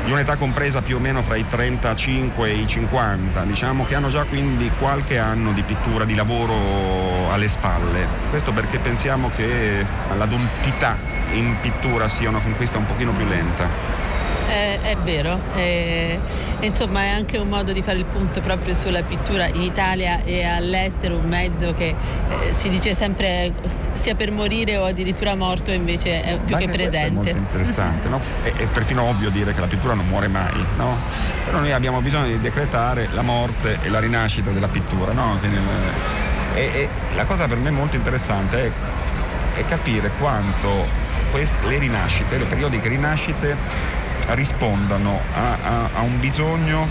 di 0.04 0.10
un'età 0.10 0.36
compresa 0.36 0.82
più 0.82 0.96
o 0.96 0.98
meno 0.98 1.22
fra 1.22 1.36
i 1.36 1.46
35 1.46 2.48
e 2.48 2.54
i 2.54 2.66
50, 2.66 3.42
diciamo 3.44 3.84
che 3.84 3.94
hanno 3.94 4.08
già 4.08 4.24
quindi 4.24 4.70
qualche 4.78 5.18
anno 5.18 5.52
di 5.52 5.62
pittura, 5.62 6.04
di 6.04 6.14
lavoro 6.14 7.30
alle 7.30 7.48
spalle. 7.48 8.06
Questo 8.30 8.52
perché 8.52 8.78
pensiamo 8.78 9.30
che 9.34 9.84
l'adultità 10.16 10.96
in 11.32 11.56
pittura 11.60 12.08
sia 12.08 12.28
una 12.28 12.40
conquista 12.40 12.78
un 12.78 12.86
pochino 12.86 13.12
più 13.12 13.26
lenta. 13.26 14.10
È, 14.52 14.78
è 14.82 14.96
vero, 14.98 15.40
è, 15.54 16.18
insomma 16.60 17.04
è 17.04 17.08
anche 17.08 17.38
un 17.38 17.48
modo 17.48 17.72
di 17.72 17.80
fare 17.80 17.96
il 17.96 18.04
punto 18.04 18.42
proprio 18.42 18.74
sulla 18.74 19.02
pittura 19.02 19.46
in 19.46 19.62
Italia 19.62 20.22
e 20.24 20.44
all'estero, 20.44 21.16
un 21.16 21.26
mezzo 21.26 21.72
che 21.72 21.88
eh, 22.28 22.52
si 22.54 22.68
dice 22.68 22.94
sempre 22.94 23.54
sia 23.92 24.14
per 24.14 24.30
morire 24.30 24.76
o 24.76 24.84
addirittura 24.84 25.34
morto 25.36 25.70
invece 25.70 26.22
è 26.22 26.38
più 26.38 26.54
Anche 26.54 26.66
che 26.66 26.72
presente. 26.72 27.06
È 27.06 27.10
molto 27.10 27.30
interessante, 27.30 28.08
no? 28.08 28.20
è, 28.42 28.52
è, 28.52 28.66
perfino 28.66 29.04
ovvio 29.04 29.30
dire 29.30 29.54
che 29.54 29.60
la 29.60 29.66
pittura 29.66 29.94
non 29.94 30.06
muore 30.06 30.28
mai, 30.28 30.62
no? 30.76 30.98
però 31.46 31.60
noi 31.60 31.72
abbiamo 31.72 32.02
bisogno 32.02 32.26
di 32.26 32.38
decretare 32.38 33.08
la 33.12 33.22
morte 33.22 33.78
e 33.82 33.88
la 33.88 34.00
rinascita 34.00 34.50
della 34.50 34.68
pittura. 34.68 35.12
No? 35.12 35.38
Quindi, 35.38 35.58
e, 36.54 36.60
e 36.74 36.88
la 37.14 37.24
cosa 37.24 37.46
per 37.46 37.56
me 37.56 37.70
molto 37.70 37.96
interessante 37.96 38.66
è, 38.66 39.60
è 39.60 39.64
capire 39.64 40.10
quanto 40.18 40.86
queste, 41.30 41.66
le 41.66 41.78
rinascite, 41.78 42.36
le 42.36 42.44
periodiche 42.44 42.88
rinascite 42.88 44.00
rispondano 44.30 45.20
a, 45.34 45.58
a, 45.62 45.88
a 45.94 46.00
un 46.00 46.18
bisogno 46.20 46.88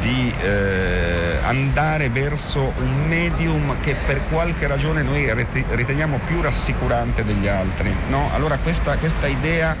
di 0.00 0.32
eh, 0.40 1.38
andare 1.42 2.08
verso 2.10 2.72
un 2.78 3.06
medium 3.06 3.80
che 3.80 3.96
per 4.06 4.20
qualche 4.28 4.66
ragione 4.66 5.02
noi 5.02 5.32
riteniamo 5.70 6.20
più 6.26 6.40
rassicurante 6.40 7.24
degli 7.24 7.48
altri. 7.48 7.94
No? 8.08 8.30
Allora 8.32 8.58
questa, 8.58 8.96
questa 8.98 9.26
idea 9.26 9.76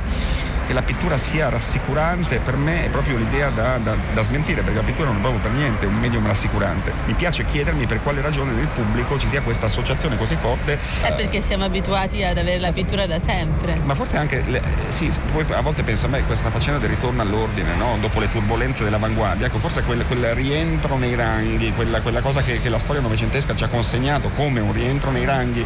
che 0.68 0.74
la 0.74 0.82
pittura 0.82 1.16
sia 1.16 1.48
rassicurante 1.48 2.40
per 2.40 2.56
me 2.56 2.84
è 2.84 2.88
proprio 2.90 3.16
l'idea 3.16 3.48
da, 3.48 3.78
da, 3.78 3.96
da, 4.12 4.22
smentire, 4.22 4.60
perché 4.60 4.78
la 4.78 4.84
pittura 4.84 5.08
non 5.08 5.16
è 5.16 5.20
proprio 5.20 5.40
per 5.40 5.52
niente 5.52 5.86
un 5.86 5.94
medium 5.94 6.26
rassicurante. 6.26 6.92
Mi 7.06 7.14
piace 7.14 7.46
chiedermi 7.46 7.86
per 7.86 8.02
quale 8.02 8.20
ragione 8.20 8.52
nel 8.52 8.66
pubblico 8.66 9.18
ci 9.18 9.28
sia 9.28 9.40
questa 9.40 9.64
associazione 9.64 10.18
così 10.18 10.36
forte. 10.38 10.78
È 11.00 11.14
perché 11.14 11.40
siamo 11.40 11.64
abituati 11.64 12.22
ad 12.22 12.36
avere 12.36 12.58
la 12.58 12.70
pittura 12.70 13.06
da 13.06 13.18
sempre. 13.18 13.80
Ma 13.82 13.94
forse 13.94 14.18
anche, 14.18 14.44
le, 14.46 14.60
sì, 14.88 15.10
poi 15.32 15.46
a 15.54 15.62
volte 15.62 15.82
penso 15.84 16.04
a 16.04 16.10
me 16.10 16.22
questa 16.24 16.50
faccenda 16.50 16.78
del 16.78 16.90
ritorno 16.90 17.22
all'ordine, 17.22 17.74
no? 17.74 17.96
dopo 17.98 18.20
le 18.20 18.28
turbulenze 18.28 18.84
dell'avanguardia, 18.84 19.46
ecco 19.46 19.60
forse 19.60 19.82
quel, 19.84 20.04
quel 20.06 20.34
rientro 20.34 20.98
nei 20.98 21.14
ranghi, 21.14 21.72
quella, 21.72 22.02
quella 22.02 22.20
cosa 22.20 22.42
che, 22.42 22.60
che 22.60 22.68
la 22.68 22.78
storia 22.78 23.00
novecentesca 23.00 23.54
ci 23.54 23.64
ha 23.64 23.68
consegnato 23.68 24.28
come 24.28 24.60
un 24.60 24.74
rientro 24.74 25.10
nei 25.10 25.24
ranghi, 25.24 25.64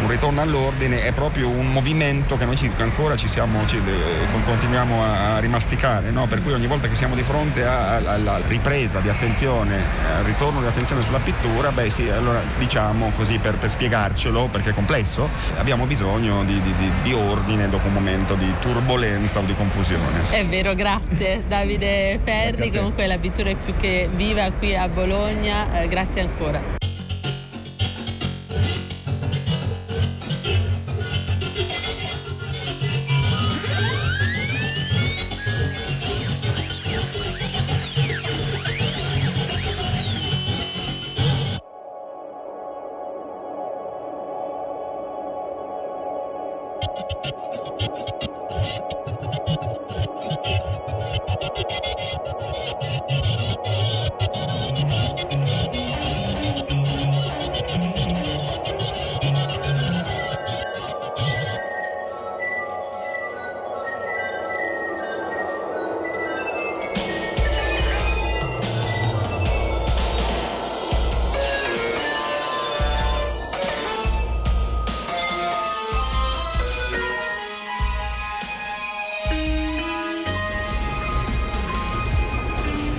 un 0.00 0.08
ritorno 0.08 0.40
all'ordine, 0.40 1.02
è 1.02 1.12
proprio 1.12 1.50
un 1.50 1.70
movimento 1.70 2.38
che 2.38 2.46
noi 2.46 2.56
ci, 2.56 2.70
ancora 2.78 3.16
ci 3.16 3.28
siamo, 3.28 3.66
ci, 3.66 3.78
continuiamo 4.44 5.02
a, 5.02 5.38
rimasticare, 5.38 6.10
no? 6.10 6.26
per 6.26 6.42
cui 6.42 6.52
ogni 6.52 6.66
volta 6.66 6.88
che 6.88 6.94
siamo 6.94 7.14
di 7.14 7.22
fronte 7.22 7.64
alla 7.64 8.40
ripresa 8.46 9.00
di 9.00 9.08
attenzione, 9.08 9.82
al 10.16 10.24
ritorno 10.24 10.60
di 10.60 10.66
attenzione 10.66 11.02
sulla 11.02 11.18
pittura, 11.18 11.72
beh 11.72 11.90
sì, 11.90 12.08
allora 12.08 12.42
diciamo 12.58 13.12
così 13.16 13.38
per, 13.38 13.56
per 13.56 13.70
spiegarcelo, 13.70 14.48
perché 14.50 14.70
è 14.70 14.74
complesso, 14.74 15.28
abbiamo 15.56 15.86
bisogno 15.86 16.44
di, 16.44 16.60
di, 16.60 16.74
di, 16.76 16.90
di, 17.02 17.12
ordine 17.12 17.68
dopo 17.68 17.88
un 17.88 17.94
momento 17.94 18.34
di 18.34 18.52
turbolenza 18.60 19.38
o 19.40 19.42
di 19.42 19.54
confusione. 19.54 20.22
È 20.28 20.46
vero, 20.46 20.74
grazie 20.74 21.44
Davide 21.46 22.20
Ferri, 22.24 22.70
comunque 22.70 23.06
la 23.06 23.18
pittura 23.18 23.50
è 23.50 23.56
più 23.56 23.74
che 23.76 24.08
viva 24.14 24.50
qui 24.52 24.76
a 24.76 24.88
Bologna, 24.88 25.80
eh, 25.80 25.88
grazie 25.88 26.22
ancora. 26.22 26.79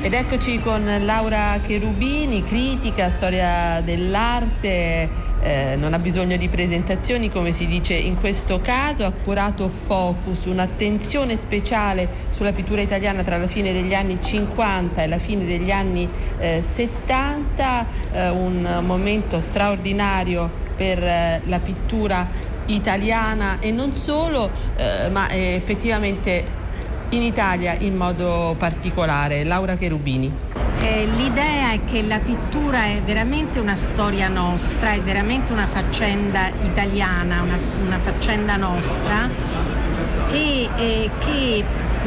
Ed 0.04 0.16
eccoci 0.16 0.60
con 0.60 0.84
Laura 1.06 1.60
Cherubini, 1.64 2.44
critica, 2.44 3.12
storia 3.12 3.82
dell'arte, 3.82 5.08
eh, 5.40 5.76
non 5.78 5.94
ha 5.94 6.00
bisogno 6.00 6.38
di 6.38 6.50
presentazioni 6.50 7.30
come 7.30 7.54
si 7.54 7.68
dice 7.68 7.94
in 7.94 8.20
questo 8.20 8.62
caso, 8.62 9.06
ha 9.06 9.12
curato 9.12 9.70
Focus, 9.70 10.46
un'attenzione 10.46 11.38
speciale 11.38 12.10
sulla 12.30 12.52
pittura 12.52 12.82
italiana 12.82 13.22
tra 13.22 13.38
la 13.38 13.46
fine 13.46 13.74
degli 13.74 13.94
anni 13.94 14.18
50 14.20 15.04
e 15.04 15.08
la 15.08 15.20
fine 15.20 15.46
degli 15.46 15.70
anni 15.70 16.10
eh, 16.40 16.64
70, 16.68 17.86
eh, 18.12 18.30
un 18.30 18.82
momento 18.84 19.40
straordinario 19.40 20.50
per 20.76 20.98
eh, 21.04 21.42
la 21.46 21.60
pittura 21.60 22.28
italiana 22.66 23.60
e 23.60 23.70
non 23.72 23.94
solo, 23.94 24.50
eh, 24.78 25.10
ma 25.12 25.30
effettivamente 25.30 26.60
in 27.12 27.22
Italia 27.22 27.76
in 27.80 27.96
modo 27.96 28.56
particolare. 28.58 29.44
Laura 29.44 29.76
Cherubini. 29.76 30.32
Eh, 30.80 31.08
l'idea 31.16 31.74
è 31.74 31.80
che 31.86 32.02
la 32.04 32.20
pittura 32.20 32.86
è 32.86 33.02
veramente 33.04 33.60
una 33.60 33.76
storia 33.76 34.28
nostra, 34.28 34.92
è 34.92 35.02
veramente 35.02 35.52
una 35.52 35.68
faccenda 35.68 36.50
italiana, 36.64 37.42
una, 37.42 37.58
una 37.86 38.00
faccenda 38.00 38.58
nostra 38.58 39.30
e 40.32 40.70
eh, 40.76 41.10
che 41.20 41.64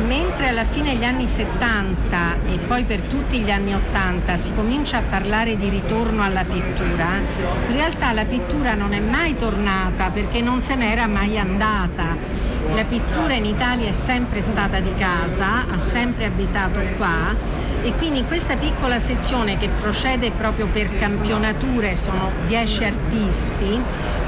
mentre 0.07 0.49
alla 0.49 0.65
fine 0.65 0.95
degli 0.95 1.05
anni 1.05 1.29
70 1.29 2.37
e 2.49 2.59
poi 2.59 2.83
per 2.83 3.01
tutti 3.03 3.39
gli 3.39 3.51
anni 3.51 3.75
80 3.75 4.37
si 4.37 4.53
comincia 4.55 4.99
a 4.99 5.03
parlare 5.03 5.57
di 5.57 5.69
ritorno 5.69 6.25
alla 6.25 6.43
pittura, 6.45 7.21
in 7.69 7.77
realtà 7.77 8.13
la 8.13 8.25
pittura 8.25 8.75
non 8.75 8.93
è 8.93 9.01
mai 9.01 9.37
tornata 9.37 10.11
perché 10.11 10.41
non 10.41 10.61
se 10.61 10.75
n'era 10.75 11.07
mai 11.07 11.39
andata 11.39 12.34
la 12.73 12.85
pittura 12.85 13.35
in 13.35 13.45
Italia 13.45 13.89
è 13.89 13.93
sempre 13.93 14.41
stata 14.43 14.81
di 14.81 14.95
casa, 14.97 15.67
ha 15.71 15.79
sempre 15.79 16.25
abitato 16.25 16.81
qua 16.97 17.35
e 17.83 17.93
quindi 17.97 18.25
questa 18.25 18.57
piccola 18.57 18.99
sezione 18.99 19.59
che 19.59 19.69
procede 19.69 20.31
proprio 20.31 20.67
per 20.67 20.89
campionature, 20.99 21.95
sono 21.97 22.31
10 22.47 22.85
artisti, 22.85 23.81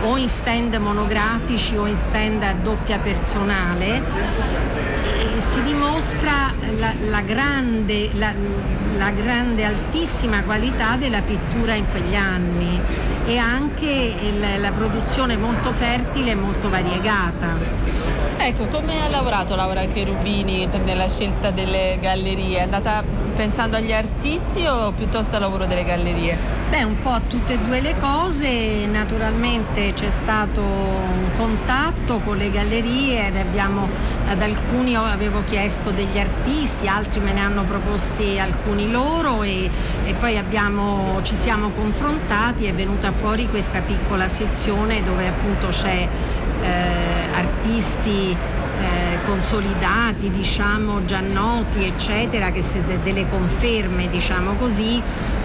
o 0.03 0.17
in 0.19 0.29
stand 0.29 0.75
monografici 0.75 1.75
o 1.77 1.87
in 1.87 1.97
stand 1.97 2.43
a 2.43 2.53
doppia 2.53 2.99
personale, 2.99 4.03
si 5.39 5.63
dimostra 5.63 6.53
la, 6.77 6.93
la, 7.09 7.21
grande, 7.23 8.11
la, 8.15 8.33
la 8.97 9.11
grande, 9.11 9.65
altissima 9.65 10.43
qualità 10.43 10.97
della 10.97 11.23
pittura 11.23 11.75
in 11.75 11.89
quegli 11.91 12.15
anni 12.15 12.79
e 13.25 13.39
anche 13.39 13.87
il, 14.21 14.61
la 14.61 14.71
produzione 14.73 15.37
molto 15.37 15.73
fertile 15.73 16.33
e 16.33 16.35
molto 16.35 16.69
variegata. 16.69 18.06
Ecco, 18.47 18.67
come 18.67 19.03
ha 19.03 19.09
lavorato 19.09 19.57
Laura 19.57 19.85
Cherubini 19.87 20.69
nella 20.85 21.09
scelta 21.09 21.51
delle 21.51 21.99
gallerie? 22.01 22.59
È 22.59 22.63
andata 22.63 23.03
pensando 23.35 23.77
agli 23.77 23.93
artisti 23.93 24.65
o 24.65 24.93
piuttosto 24.93 25.35
al 25.35 25.41
lavoro 25.41 25.67
delle 25.67 25.83
gallerie? 25.83 26.39
Beh, 26.71 26.85
un 26.85 27.03
po' 27.03 27.09
a 27.11 27.21
tutte 27.27 27.55
e 27.55 27.59
due 27.59 27.81
le 27.81 27.97
cose, 27.99 28.87
naturalmente 28.87 29.93
c'è 29.95 30.11
stato 30.11 30.61
un 30.61 31.29
contatto 31.37 32.21
con 32.21 32.37
le 32.37 32.49
gallerie 32.53 33.33
abbiamo, 33.37 33.89
ad 34.29 34.41
alcuni 34.41 34.95
avevo 34.95 35.43
chiesto 35.45 35.91
degli 35.91 36.17
artisti, 36.17 36.87
altri 36.87 37.19
me 37.19 37.33
ne 37.33 37.41
hanno 37.41 37.65
proposti 37.65 38.39
alcuni 38.39 38.93
loro 38.93 39.43
e, 39.43 39.69
e 40.05 40.15
poi 40.15 40.39
abbiamo, 40.39 41.19
ci 41.23 41.35
siamo 41.35 41.71
confrontati, 41.71 42.67
è 42.67 42.73
venuta 42.73 43.11
fuori 43.11 43.49
questa 43.49 43.81
piccola 43.81 44.29
sezione 44.29 45.03
dove 45.03 45.27
appunto 45.27 45.67
c'è 45.67 46.09
eh, 46.63 47.16
artisti 47.37 48.31
eh, 48.31 49.19
consolidati, 49.27 50.31
diciamo 50.31 51.05
già 51.05 51.21
noti, 51.21 51.85
eccetera, 51.85 52.51
che 52.51 52.63
se 52.63 52.83
delle 53.03 53.29
conferme, 53.29 54.09
diciamo 54.09 54.55
così, 54.55 55.03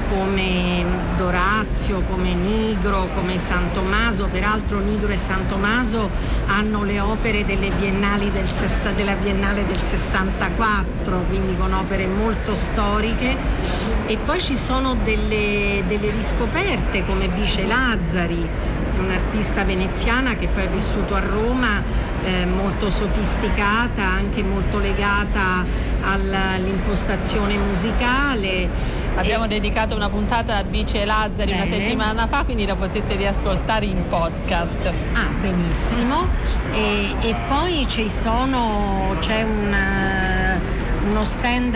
come 0.10 0.84
Dorazio, 1.16 2.02
come 2.02 2.34
Nigro, 2.34 3.08
come 3.16 3.38
San 3.38 3.72
Tommaso, 3.72 4.28
peraltro 4.28 4.80
Nigro 4.80 5.12
e 5.12 5.18
San 5.18 5.48
Tommaso 5.48 6.10
hanno 6.48 6.84
le 6.84 7.00
opere 7.00 7.46
del, 7.46 7.60
della 7.60 9.16
Biennale 9.16 9.66
del 9.66 9.82
64, 9.82 11.26
quindi 11.30 11.56
con 11.58 11.72
opere 11.74 12.08
molto 12.08 12.56
storiche. 12.56 13.38
E 14.08 14.18
poi 14.18 14.42
ci 14.42 14.58
sono 14.58 14.98
delle, 15.06 15.84
delle 15.88 16.12
riscoperte 16.12 17.06
come 17.06 17.30
Vice 17.30 17.66
Lazzari, 17.66 18.50
un'artista 19.02 19.64
veneziana 19.64 20.36
che 20.36 20.48
poi 20.48 20.64
ha 20.64 20.68
vissuto 20.68 21.16
a 21.16 21.20
Roma, 21.20 21.84
eh, 22.24 22.46
molto 22.46 22.90
sofisticata, 22.90 24.04
anche 24.04 24.44
molto 24.44 24.80
legata 24.80 25.66
all'impostazione 26.02 27.58
musicale. 27.58 28.70
Abbiamo 29.16 29.46
e... 29.46 29.48
dedicato 29.48 29.96
una 29.96 30.10
puntata 30.10 30.56
a 30.56 30.64
Bice 30.64 31.06
Lazzari 31.06 31.52
Bene. 31.52 31.64
una 31.64 31.78
settimana 31.78 32.28
fa, 32.28 32.44
quindi 32.44 32.66
la 32.66 32.76
potete 32.76 33.16
riascoltare 33.16 33.86
in 33.86 34.08
podcast. 34.08 34.92
Ah, 35.14 35.30
benissimo. 35.40 36.28
E, 36.74 37.16
e 37.22 37.36
poi 37.48 37.86
ci 37.88 38.10
sono, 38.10 39.16
c'è 39.20 39.44
una, 39.44 40.60
uno 41.10 41.26
stand 41.26 41.76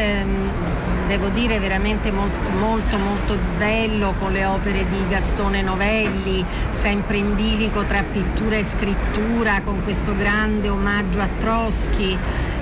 devo 1.07 1.29
dire 1.29 1.59
veramente 1.59 2.11
molto, 2.11 2.49
molto 2.49 2.97
molto 2.97 3.37
bello 3.57 4.13
con 4.19 4.31
le 4.31 4.45
opere 4.45 4.85
di 4.89 5.07
Gastone 5.07 5.61
Novelli, 5.61 6.43
sempre 6.71 7.17
in 7.17 7.35
bilico 7.35 7.83
tra 7.83 8.03
pittura 8.03 8.55
e 8.55 8.63
scrittura, 8.63 9.61
con 9.63 9.83
questo 9.83 10.15
grande 10.15 10.69
omaggio 10.69 11.19
a 11.19 11.27
Trotsky. 11.39 12.17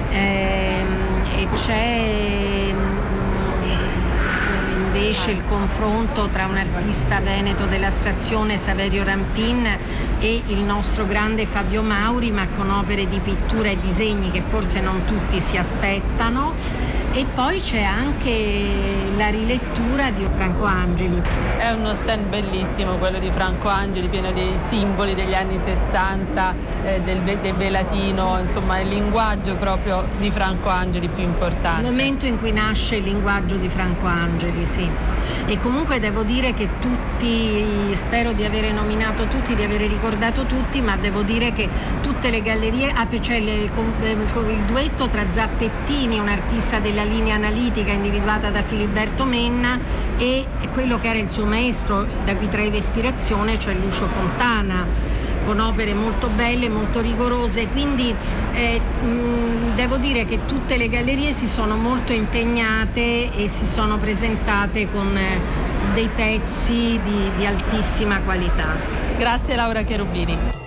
Eh, 0.10 0.84
e 1.36 1.48
c'è 1.56 2.72
invece 4.94 5.32
il 5.32 5.44
confronto 5.48 6.28
tra 6.30 6.46
un 6.46 6.56
artista 6.56 7.20
veneto 7.20 7.66
dell'astrazione 7.66 8.58
Saverio 8.58 9.04
Rampin 9.04 9.68
e 10.24 10.42
il 10.48 10.60
nostro 10.60 11.06
grande 11.06 11.46
Fabio 11.46 11.82
Mauri, 11.82 12.32
ma 12.32 12.48
con 12.56 12.70
opere 12.70 13.10
di 13.10 13.20
pittura 13.20 13.68
e 13.68 13.78
disegni 13.82 14.32
che 14.32 14.42
forse 14.48 14.80
non 14.80 15.04
tutti 15.04 15.42
si 15.42 15.58
aspettano 15.58 16.54
e 17.12 17.26
poi 17.26 17.60
c'è 17.60 17.84
anche 17.84 18.66
la 19.18 19.28
rilettura 19.28 20.10
di 20.12 20.26
Franco 20.34 20.64
Angeli. 20.64 21.22
È 21.58 21.72
uno 21.72 21.94
stand 21.94 22.28
bellissimo 22.28 22.96
quello 22.96 23.20
di 23.20 23.30
Franco 23.36 23.68
Angeli, 23.68 24.08
pieno 24.08 24.32
dei 24.32 24.58
simboli 24.70 25.14
degli 25.14 25.34
anni 25.34 25.60
60, 25.64 26.56
eh, 26.86 27.02
del, 27.02 27.20
del 27.20 27.54
velatino, 27.54 28.40
insomma 28.40 28.80
il 28.80 28.88
linguaggio 28.88 29.56
proprio 29.56 30.08
di 30.18 30.32
Franco 30.32 30.70
Angeli 30.70 31.10
più 31.10 31.24
importante. 31.24 31.82
Il 31.82 31.92
momento 31.92 32.26
in 32.26 32.40
cui 32.40 32.54
nasce 32.54 32.96
il 32.96 33.04
linguaggio 33.04 33.58
di 33.58 33.68
Franco 33.68 34.08
Angeli, 34.08 34.66
sì. 34.66 34.90
E 35.46 35.60
comunque 35.60 36.00
devo 36.00 36.24
dire 36.24 36.54
che 36.54 36.68
tutti, 36.80 37.94
spero 37.94 38.32
di 38.32 38.46
avere 38.46 38.72
nominato 38.72 39.28
tutti, 39.28 39.54
di 39.54 39.64
avere 39.64 39.86
ricordato 39.88 40.13
tutti, 40.46 40.82
ma 40.82 40.96
devo 40.98 41.22
dire 41.22 41.54
che 41.54 41.70
tutte 42.02 42.30
le 42.30 42.42
gallerie, 42.42 42.90
ah, 42.90 43.08
c'è 43.08 43.36
il, 43.36 43.48
il 43.48 44.60
duetto 44.66 45.08
tra 45.10 45.24
Zappettini, 45.32 46.18
un 46.18 46.28
artista 46.28 46.80
della 46.80 47.04
la 47.04 47.10
linea 47.10 47.36
analitica 47.36 47.92
individuata 47.92 48.50
da 48.50 48.64
Filiberto 48.64 49.26
Menna 49.26 49.78
e 50.18 50.46
quello 50.72 51.00
che 51.00 51.10
era 51.10 51.20
il 51.20 51.30
suo 51.30 51.46
maestro 51.46 52.08
da 52.24 52.36
cui 52.36 52.48
traeva 52.48 52.78
ispirazione, 52.78 53.60
cioè 53.60 53.74
Lucio 53.76 54.08
Fontana 54.08 54.86
con 55.46 55.60
opere 55.60 55.94
molto 55.94 56.30
belle, 56.30 56.70
molto 56.70 57.02
rigorose, 57.02 57.68
quindi 57.68 58.16
eh, 58.54 58.80
mh, 58.80 59.76
devo 59.76 59.98
dire 59.98 60.24
che 60.24 60.46
tutte 60.46 60.78
le 60.78 60.88
gallerie 60.88 61.34
si 61.34 61.48
sono 61.48 61.76
molto 61.76 62.14
impegnate 62.14 63.30
e 63.36 63.50
si 63.50 63.66
sono 63.66 63.98
presentate 63.98 64.90
con 64.90 65.18
eh, 65.18 65.42
dei 65.94 66.10
pezzi 66.16 66.98
di, 67.04 67.32
di 67.36 67.46
altissima 67.46 68.22
qualità. 68.22 69.03
Grazie 69.24 69.56
Laura 69.56 69.86
Cherubini. 69.86 70.63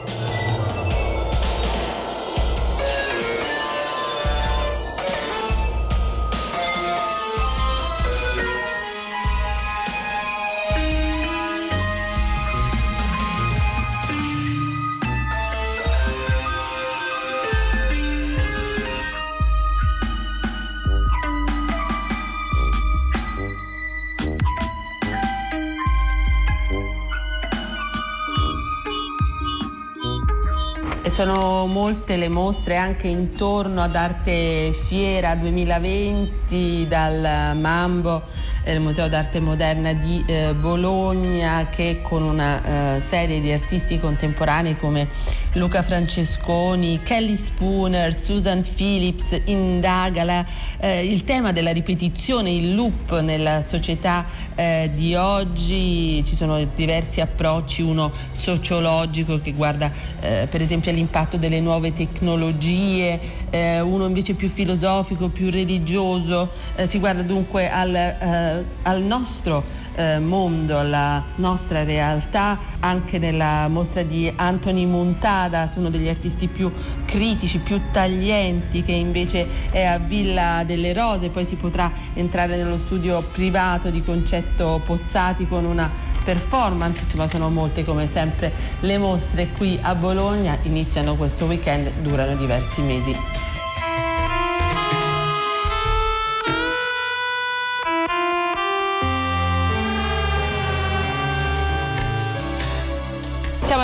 Sono 31.17 31.65
molte 31.65 32.19
le 32.19 32.29
mostre 32.29 32.77
anche 32.77 33.09
intorno 33.09 33.81
ad 33.81 33.97
Arte 33.97 34.75
Fiera 34.87 35.35
2020 35.35 36.87
dal 36.87 37.57
Mambo 37.57 38.23
il 38.67 38.81
Museo 38.81 39.09
d'Arte 39.09 39.41
Moderna 39.41 39.95
di 39.95 40.23
eh, 40.27 40.53
Bologna 40.61 41.69
che 41.71 42.01
con 42.03 42.23
una 42.23 42.97
eh, 42.97 43.03
serie 43.09 43.41
di 43.41 43.51
artisti 43.51 43.99
contemporanei 43.99 44.77
come 44.77 45.09
Luca 45.57 45.83
Francesconi, 45.83 47.01
Kelly 47.03 47.39
Spooner, 47.39 48.15
Susan 48.21 48.63
Phillips 48.63 49.41
indaga 49.47 50.23
la, 50.23 50.45
eh, 50.79 51.07
il 51.07 51.25
tema 51.25 51.51
della 51.53 51.73
ripetizione, 51.73 52.51
il 52.51 52.75
loop 52.75 53.21
nella 53.21 53.65
società 53.67 54.27
eh, 54.55 54.91
di 54.95 55.15
oggi, 55.15 56.23
ci 56.27 56.37
sono 56.37 56.63
diversi 56.75 57.23
approcci, 57.23 57.81
uno 57.81 58.13
sociologico 58.33 59.41
che 59.41 59.53
guarda 59.53 59.91
eh, 60.21 60.47
per 60.51 60.61
esempio 60.61 60.91
all'impatto 60.91 61.39
delle 61.39 61.61
nuove 61.61 61.95
tecnologie, 61.95 63.19
eh, 63.49 63.81
uno 63.81 64.05
invece 64.05 64.35
più 64.35 64.51
filosofico, 64.51 65.29
più 65.29 65.51
religioso, 65.51 66.51
eh, 66.75 66.87
si 66.87 66.99
guarda 66.99 67.23
dunque 67.23 67.71
al, 67.71 67.95
eh, 67.95 68.65
al 68.83 69.03
nostro 69.03 69.65
mondo, 70.21 70.79
alla 70.79 71.23
nostra 71.37 71.85
realtà, 71.85 72.59
anche 72.81 73.19
nella 73.19 73.69
mostra 73.69 74.03
di 74.03 74.31
Anthony 74.35 74.85
Montada, 74.85 75.71
uno 75.77 75.91
degli 75.91 76.09
artisti 76.09 76.49
più 76.49 76.71
critici, 77.05 77.59
più 77.59 77.81
taglienti 77.93 78.83
che 78.83 78.93
invece 78.93 79.47
è 79.71 79.85
a 79.85 79.99
Villa 79.99 80.65
delle 80.65 80.93
Rose, 80.93 81.31
poi 81.31 81.47
si 81.47 81.57
potrà 81.57 81.91
entrare 82.15 82.57
nello 82.57 82.79
studio 82.79 83.23
privato 83.33 83.91
di 83.91 84.03
Concetto 84.03 84.83
Pozzati 84.85 85.47
con 85.47 85.65
una 85.65 85.91
performance, 86.25 87.03
insomma 87.05 87.29
sono 87.29 87.49
molte 87.51 87.85
come 87.85 88.09
sempre 88.13 88.53
le 88.81 88.99
mostre 88.99 89.49
qui 89.57 89.79
a 89.81 89.95
Bologna, 89.95 90.59
iniziano 90.63 91.15
questo 91.15 91.45
weekend, 91.47 92.01
durano 92.01 92.35
diversi 92.35 92.83
mesi. 92.83 93.56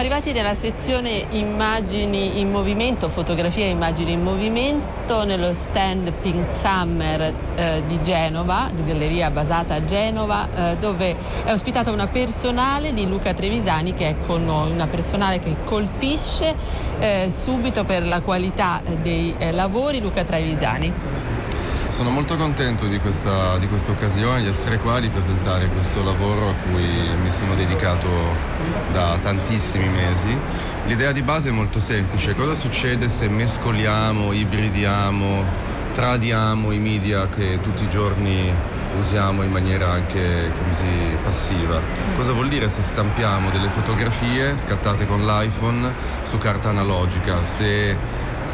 Arrivati 0.03 0.33
nella 0.33 0.57
sezione 0.61 1.27
immagini 1.31 2.41
in 2.41 2.51
movimento, 2.51 3.09
fotografia 3.09 3.67
e 3.67 3.69
immagini 3.69 4.11
in 4.11 4.23
movimento 4.23 5.25
nello 5.25 5.55
stand 5.71 6.11
Pink 6.21 6.45
Summer 6.61 7.33
eh, 7.55 7.83
di 7.87 8.03
Genova, 8.03 8.69
di 8.75 8.85
galleria 8.85 9.31
basata 9.31 9.75
a 9.75 9.85
Genova, 9.85 10.49
eh, 10.73 10.77
dove 10.79 11.15
è 11.45 11.53
ospitata 11.53 11.93
una 11.93 12.09
personale 12.09 12.93
di 12.93 13.07
Luca 13.07 13.33
Trevisani 13.33 13.95
che 13.95 14.09
è 14.09 14.15
con 14.27 14.45
noi, 14.45 14.73
una 14.73 14.89
personale 14.89 15.41
che 15.41 15.55
colpisce 15.65 16.53
eh, 16.99 17.33
subito 17.33 17.85
per 17.85 18.05
la 18.05 18.21
qualità 18.23 18.83
dei 19.03 19.33
eh, 19.39 19.53
lavori 19.53 20.01
Luca 20.01 20.25
Trevisani. 20.25 21.12
Sono 21.93 22.09
molto 22.09 22.37
contento 22.39 22.87
di 22.87 22.99
questa, 22.99 23.59
di 23.59 23.69
questa 23.69 23.91
occasione, 23.91 24.41
di 24.41 24.49
essere 24.49 24.79
qua, 24.79 24.99
di 24.99 25.11
presentare 25.11 25.69
questo 25.69 26.03
lavoro 26.03 26.49
a 26.49 26.55
cui 26.55 26.87
mi 27.23 27.31
sono 27.31 27.55
dedicato 27.55 28.09
da 28.93 29.19
tantissimi 29.23 29.89
mesi. 29.89 30.35
L'idea 30.87 31.13
di 31.13 31.21
base 31.21 31.51
è 31.51 31.53
molto 31.53 31.81
semplice, 31.81 32.35
cosa 32.35 32.55
succede 32.55 33.11
se 33.11 33.29
mescoliamo, 33.29 34.33
ibridiamo, 34.33 35.45
tradiamo 35.93 36.73
i 36.73 36.79
media 36.79 37.29
che 37.29 37.61
tutti 37.61 37.85
i 37.85 37.89
giorni 37.91 38.51
usiamo 38.99 39.43
in 39.43 39.51
maniera 39.51 39.91
anche 39.91 40.51
così 40.69 41.17
passiva. 41.23 41.79
Cosa 42.17 42.33
vuol 42.33 42.49
dire 42.49 42.71
se 42.71 42.81
stampiamo 42.83 43.51
delle 43.51 43.69
fotografie 43.69 44.57
scattate 44.57 45.07
con 45.07 45.27
l'iPhone 45.27 45.93
su 46.23 46.39
carta 46.39 46.71
analogica? 46.71 47.45
Se 47.45 47.95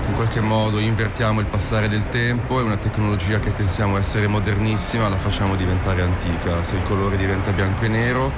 in 0.09 0.15
qualche 0.15 0.41
modo 0.41 0.79
invertiamo 0.79 1.41
il 1.41 1.47
passare 1.47 1.89
del 1.89 2.09
tempo, 2.09 2.59
è 2.59 2.63
una 2.63 2.77
tecnologia 2.79 3.39
che 3.39 3.51
pensiamo 3.51 3.99
essere 3.99 4.27
modernissima, 4.27 5.09
la 5.09 5.19
facciamo 5.19 5.55
diventare 5.55 6.03
antica, 6.03 6.65
se 6.65 6.77
il 6.77 6.83
colore 6.89 7.17
diventa 7.17 7.51
bianco 7.51 7.85
e 7.85 7.89
nero, 7.89 8.33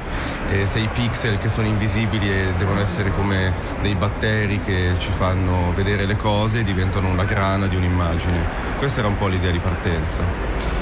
e 0.51 0.67
se 0.67 0.81
i 0.81 0.89
pixel 0.89 1.39
che 1.39 1.49
sono 1.49 1.69
invisibili 1.69 2.29
e 2.29 2.53
devono 2.59 2.81
essere 2.81 3.13
come 3.15 3.53
dei 3.83 3.95
batteri 3.95 4.61
che 4.61 4.95
ci 4.99 5.11
fanno 5.17 5.73
vedere 5.75 6.07
le 6.07 6.17
cose 6.17 6.65
diventano 6.65 7.09
una 7.09 7.25
grana 7.25 7.67
di 7.67 7.77
un'immagine. 7.77 8.69
Questa 8.79 8.99
era 8.99 9.09
un 9.09 9.17
po' 9.17 9.29
l'idea 9.29 9.53
di 9.53 9.61
partenza. 9.61 10.80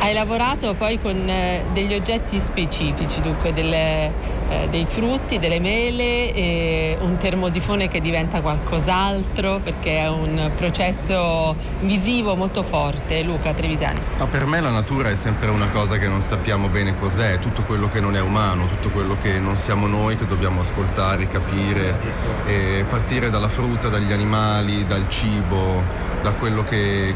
Hai 0.00 0.14
lavorato 0.14 0.74
poi 0.74 1.00
con 1.00 1.28
eh, 1.28 1.64
degli 1.72 1.92
oggetti 1.92 2.40
specifici, 2.40 3.20
dunque 3.20 3.52
delle, 3.52 4.12
eh, 4.48 4.68
dei 4.70 4.86
frutti, 4.88 5.40
delle 5.40 5.58
mele, 5.58 6.96
un 7.00 7.16
termosifone 7.18 7.88
che 7.88 8.00
diventa 8.00 8.40
qualcos'altro 8.40 9.60
perché 9.62 9.98
è 9.98 10.08
un 10.08 10.50
processo 10.56 11.54
visivo 11.80 12.36
molto 12.36 12.62
forte. 12.62 13.22
Luca 13.22 13.52
Trevisani. 13.52 14.00
Ma 14.18 14.26
per 14.26 14.46
me 14.46 14.60
la 14.60 14.70
natura 14.70 15.10
è 15.10 15.16
sempre 15.16 15.50
una 15.50 15.68
cosa 15.68 15.98
che 15.98 16.06
non 16.06 16.22
sappiamo 16.22 16.68
bene 16.68 16.96
cos'è, 16.98 17.40
tutto 17.40 17.62
quello 17.62 17.90
che 17.90 18.00
non 18.00 18.16
è 18.16 18.20
umano, 18.20 18.66
tutto 18.66 18.90
quello 18.90 19.16
che 19.20 19.38
non 19.38 19.58
siamo 19.58 19.86
noi 19.88 20.16
che 20.16 20.26
dobbiamo 20.26 20.60
ascoltare, 20.60 21.26
capire, 21.26 21.96
partire 22.88 23.30
dalla 23.30 23.48
frutta, 23.48 23.88
dagli 23.88 24.12
animali, 24.12 24.86
dal 24.86 25.08
cibo, 25.08 25.82
da 26.22 26.30
quello 26.32 26.64
che 26.64 27.14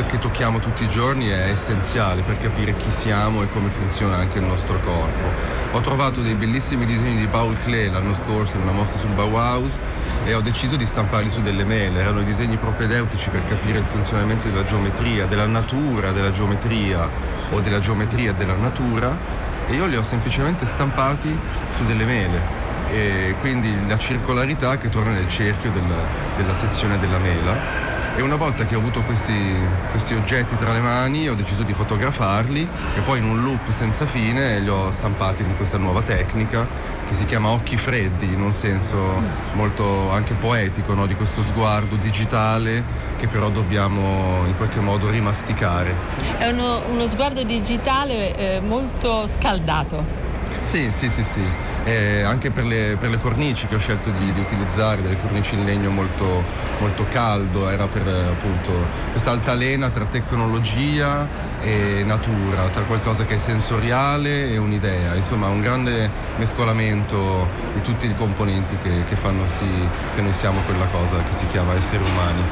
che 0.00 0.18
tocchiamo 0.18 0.58
tutti 0.58 0.84
i 0.84 0.88
giorni 0.88 1.28
è 1.28 1.50
essenziale 1.50 2.22
per 2.22 2.38
capire 2.38 2.74
chi 2.76 2.90
siamo 2.90 3.42
e 3.42 3.48
come 3.50 3.68
funziona 3.68 4.16
anche 4.16 4.38
il 4.38 4.44
nostro 4.44 4.80
corpo. 4.80 5.28
Ho 5.72 5.80
trovato 5.80 6.22
dei 6.22 6.34
bellissimi 6.34 6.86
disegni 6.86 7.18
di 7.18 7.26
Paul 7.26 7.58
Klee 7.62 7.90
l'anno 7.90 8.14
scorso 8.14 8.56
in 8.56 8.62
una 8.62 8.72
mostra 8.72 8.98
sul 8.98 9.10
Bauhaus 9.10 9.76
e 10.24 10.32
ho 10.32 10.40
deciso 10.40 10.76
di 10.76 10.86
stamparli 10.86 11.28
su 11.28 11.42
delle 11.42 11.64
mele, 11.64 12.00
erano 12.00 12.22
disegni 12.22 12.56
propedeutici 12.56 13.28
per 13.28 13.44
capire 13.46 13.80
il 13.80 13.84
funzionamento 13.84 14.48
della 14.48 14.64
geometria, 14.64 15.26
della 15.26 15.46
natura 15.46 16.10
della 16.10 16.30
geometria 16.30 17.06
o 17.50 17.60
della 17.60 17.78
geometria 17.78 18.32
della 18.32 18.56
natura 18.56 19.14
e 19.66 19.74
io 19.74 19.84
li 19.84 19.96
ho 19.96 20.02
semplicemente 20.02 20.64
stampati 20.64 21.38
su 21.76 21.84
delle 21.84 22.04
mele. 22.04 22.40
E 22.90 23.34
quindi 23.40 23.74
la 23.86 23.98
circolarità 23.98 24.78
che 24.78 24.88
torna 24.88 25.10
nel 25.10 25.28
cerchio 25.28 25.70
della, 25.70 26.02
della 26.36 26.54
sezione 26.54 26.98
della 26.98 27.18
mela 27.18 27.91
e 28.14 28.20
una 28.20 28.36
volta 28.36 28.66
che 28.66 28.74
ho 28.74 28.78
avuto 28.78 29.00
questi, 29.02 29.34
questi, 29.90 30.14
oggetti 30.14 30.54
tra 30.56 30.72
le 30.72 30.80
mani 30.80 31.28
ho 31.28 31.34
deciso 31.34 31.62
di 31.62 31.72
fotografarli 31.72 32.68
e 32.94 33.00
poi 33.00 33.18
in 33.18 33.24
un 33.24 33.42
loop 33.42 33.70
senza 33.70 34.06
fine 34.06 34.58
li 34.60 34.68
ho 34.68 34.90
stampati 34.90 35.42
con 35.42 35.56
questa 35.56 35.78
nuova 35.78 36.02
tecnica 36.02 36.66
che 37.08 37.14
si 37.14 37.24
chiama 37.24 37.48
occhi 37.48 37.76
freddi 37.76 38.26
in 38.26 38.40
un 38.40 38.52
senso 38.52 38.96
molto 39.54 40.10
anche 40.10 40.34
poetico 40.34 40.92
no? 40.94 41.06
di 41.06 41.14
questo 41.14 41.42
sguardo 41.42 41.96
digitale 41.96 42.84
che 43.18 43.28
però 43.28 43.48
dobbiamo 43.48 44.44
in 44.46 44.56
qualche 44.56 44.80
modo 44.80 45.08
rimasticare. 45.08 45.94
È 46.38 46.48
uno, 46.50 46.82
uno 46.90 47.08
sguardo 47.08 47.42
digitale 47.44 48.36
eh, 48.36 48.60
molto 48.60 49.28
scaldato. 49.38 50.04
Sì, 50.60 50.90
sì, 50.92 51.08
sì, 51.08 51.22
sì. 51.22 51.71
Eh, 51.84 52.22
anche 52.22 52.52
per 52.52 52.64
le, 52.64 52.96
per 52.98 53.10
le, 53.10 53.18
cornici 53.18 53.66
che 53.66 53.74
ho 53.74 53.78
scelto 53.78 54.10
di, 54.10 54.32
di, 54.32 54.38
utilizzare, 54.38 55.02
delle 55.02 55.20
cornici 55.20 55.54
in 55.54 55.64
legno 55.64 55.90
molto, 55.90 56.44
molto 56.78 57.06
caldo, 57.10 57.68
era 57.68 57.88
per 57.88 58.06
appunto 58.06 58.70
questa 59.10 59.32
altalena 59.32 59.88
tra 59.90 60.04
tecnologia 60.04 61.26
e 61.60 62.04
natura, 62.06 62.68
tra 62.68 62.82
qualcosa 62.82 63.24
che 63.24 63.34
è 63.34 63.38
sensoriale 63.38 64.50
e 64.50 64.58
un'idea, 64.58 65.16
insomma 65.16 65.48
un 65.48 65.60
grande 65.60 66.08
mescolamento 66.36 67.48
di 67.74 67.80
tutti 67.80 68.06
i 68.06 68.14
componenti 68.14 68.76
che, 68.76 69.02
che 69.08 69.16
fanno 69.16 69.48
sì 69.48 69.88
che 70.14 70.20
noi 70.20 70.34
siamo 70.34 70.60
quella 70.60 70.86
cosa 70.86 71.16
che 71.24 71.32
si 71.32 71.48
chiama 71.48 71.74
esseri 71.74 72.04
umani. 72.04 72.42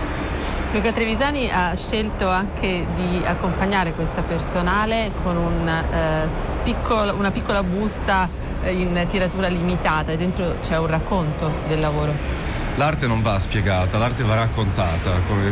Luca 0.73 0.93
Trevisani 0.93 1.51
ha 1.51 1.75
scelto 1.75 2.29
anche 2.29 2.87
di 2.95 3.21
accompagnare 3.25 3.93
questa 3.93 4.23
personale 4.23 5.11
con 5.23 5.37
un, 5.37 5.69
eh, 5.69 6.29
piccolo, 6.63 7.15
una 7.15 7.33
piccola 7.33 7.65
busta 7.65 8.29
in 8.69 9.07
tiratura 9.09 9.49
limitata 9.49 10.13
e 10.13 10.17
dentro 10.17 10.57
c'è 10.63 10.79
un 10.79 10.87
racconto 10.87 11.51
del 11.69 11.81
lavoro. 11.81 12.13
L'arte 12.77 13.07
non 13.07 13.21
va 13.21 13.39
spiegata, 13.39 13.99
l'arte 13.99 14.23
va 14.23 14.37
raccontata, 14.37 15.11
come, 15.27 15.51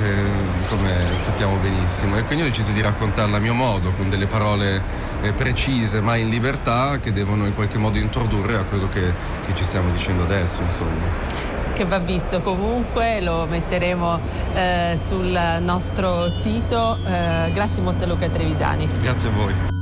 come, 0.69 0.95
sappiamo 1.17 1.57
benissimo, 1.57 2.17
e 2.17 2.23
quindi 2.23 2.45
ho 2.45 2.49
deciso 2.49 2.71
di 2.71 2.81
raccontarla 2.81 3.37
a 3.37 3.41
mio 3.41 3.55
modo, 3.55 3.93
con 3.93 4.09
delle 4.09 4.27
parole 4.27 4.81
eh, 5.21 5.33
precise 5.33 6.01
ma 6.01 6.17
in 6.17 6.29
libertà 6.29 6.99
che 7.01 7.13
devono 7.13 7.45
in 7.47 7.55
qualche 7.55 7.77
modo 7.77 7.99
introdurre 7.99 8.57
a 8.57 8.63
quello 8.63 8.89
che, 8.89 9.13
che 9.47 9.55
ci 9.55 9.65
stiamo 9.65 9.91
dicendo 9.91 10.23
adesso. 10.23 10.61
Insomma 10.63 11.37
che 11.79 11.85
va 11.85 12.01
visto 12.01 12.41
comunque, 12.41 13.21
lo 13.21 13.47
metteremo 13.49 14.19
eh, 14.53 14.99
sul 15.07 15.39
nostro 15.61 16.29
sito. 16.43 16.97
Eh, 17.07 17.53
grazie 17.53 17.83
molto 17.83 18.03
a 18.03 18.09
Luca 18.09 18.29
Trevisani. 18.29 18.89
Grazie 19.01 19.29
a 19.29 19.33
voi. 19.33 19.77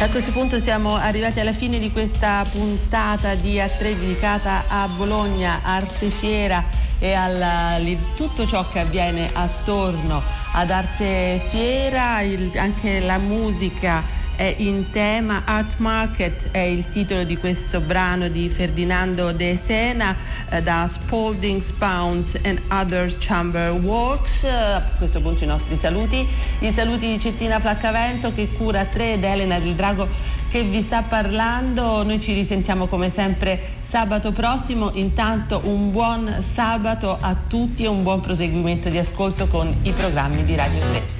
A 0.00 0.08
questo 0.10 0.30
punto 0.30 0.60
siamo 0.60 0.94
arrivati 0.94 1.40
alla 1.40 1.52
fine 1.52 1.80
di 1.80 1.90
questa 1.90 2.46
puntata 2.48 3.34
di 3.34 3.56
A3 3.56 3.98
dedicata 3.98 4.62
a 4.68 4.86
Bologna, 4.86 5.58
Arte 5.64 6.08
Fiera 6.10 6.64
e 7.00 7.14
a 7.14 7.80
tutto 8.14 8.46
ciò 8.46 8.64
che 8.68 8.78
avviene 8.78 9.28
attorno 9.32 10.22
ad 10.52 10.70
Arte 10.70 11.44
Fiera, 11.50 12.20
il, 12.20 12.48
anche 12.56 13.00
la 13.00 13.18
musica 13.18 14.17
è 14.38 14.54
in 14.58 14.88
tema 14.92 15.42
Art 15.44 15.78
Market 15.78 16.52
è 16.52 16.60
il 16.60 16.88
titolo 16.92 17.24
di 17.24 17.36
questo 17.36 17.80
brano 17.80 18.28
di 18.28 18.48
Ferdinando 18.48 19.32
De 19.32 19.58
Sena 19.60 20.14
eh, 20.48 20.62
da 20.62 20.86
Spalding 20.86 21.60
Spounds 21.60 22.38
and 22.44 22.60
Others 22.70 23.16
Chamber 23.18 23.72
Works. 23.72 24.44
A 24.44 24.92
questo 24.96 25.20
punto 25.20 25.42
i 25.42 25.48
nostri 25.48 25.76
saluti. 25.76 26.24
I 26.60 26.72
saluti 26.72 27.08
di 27.08 27.18
Cettina 27.18 27.58
Placcavento 27.58 28.32
che 28.32 28.46
cura 28.46 28.84
3 28.84 29.14
ed 29.14 29.24
Elena 29.24 29.58
del 29.58 29.74
Drago 29.74 30.08
che 30.48 30.62
vi 30.62 30.82
sta 30.82 31.02
parlando. 31.02 32.04
Noi 32.04 32.20
ci 32.20 32.32
risentiamo 32.32 32.86
come 32.86 33.10
sempre 33.12 33.58
sabato 33.90 34.30
prossimo. 34.30 34.92
Intanto 34.94 35.62
un 35.64 35.90
buon 35.90 36.32
sabato 36.54 37.18
a 37.20 37.34
tutti 37.34 37.82
e 37.82 37.88
un 37.88 38.04
buon 38.04 38.20
proseguimento 38.20 38.88
di 38.88 38.98
ascolto 38.98 39.48
con 39.48 39.76
i 39.82 39.90
programmi 39.90 40.44
di 40.44 40.54
Radio 40.54 40.78
3 40.78 41.17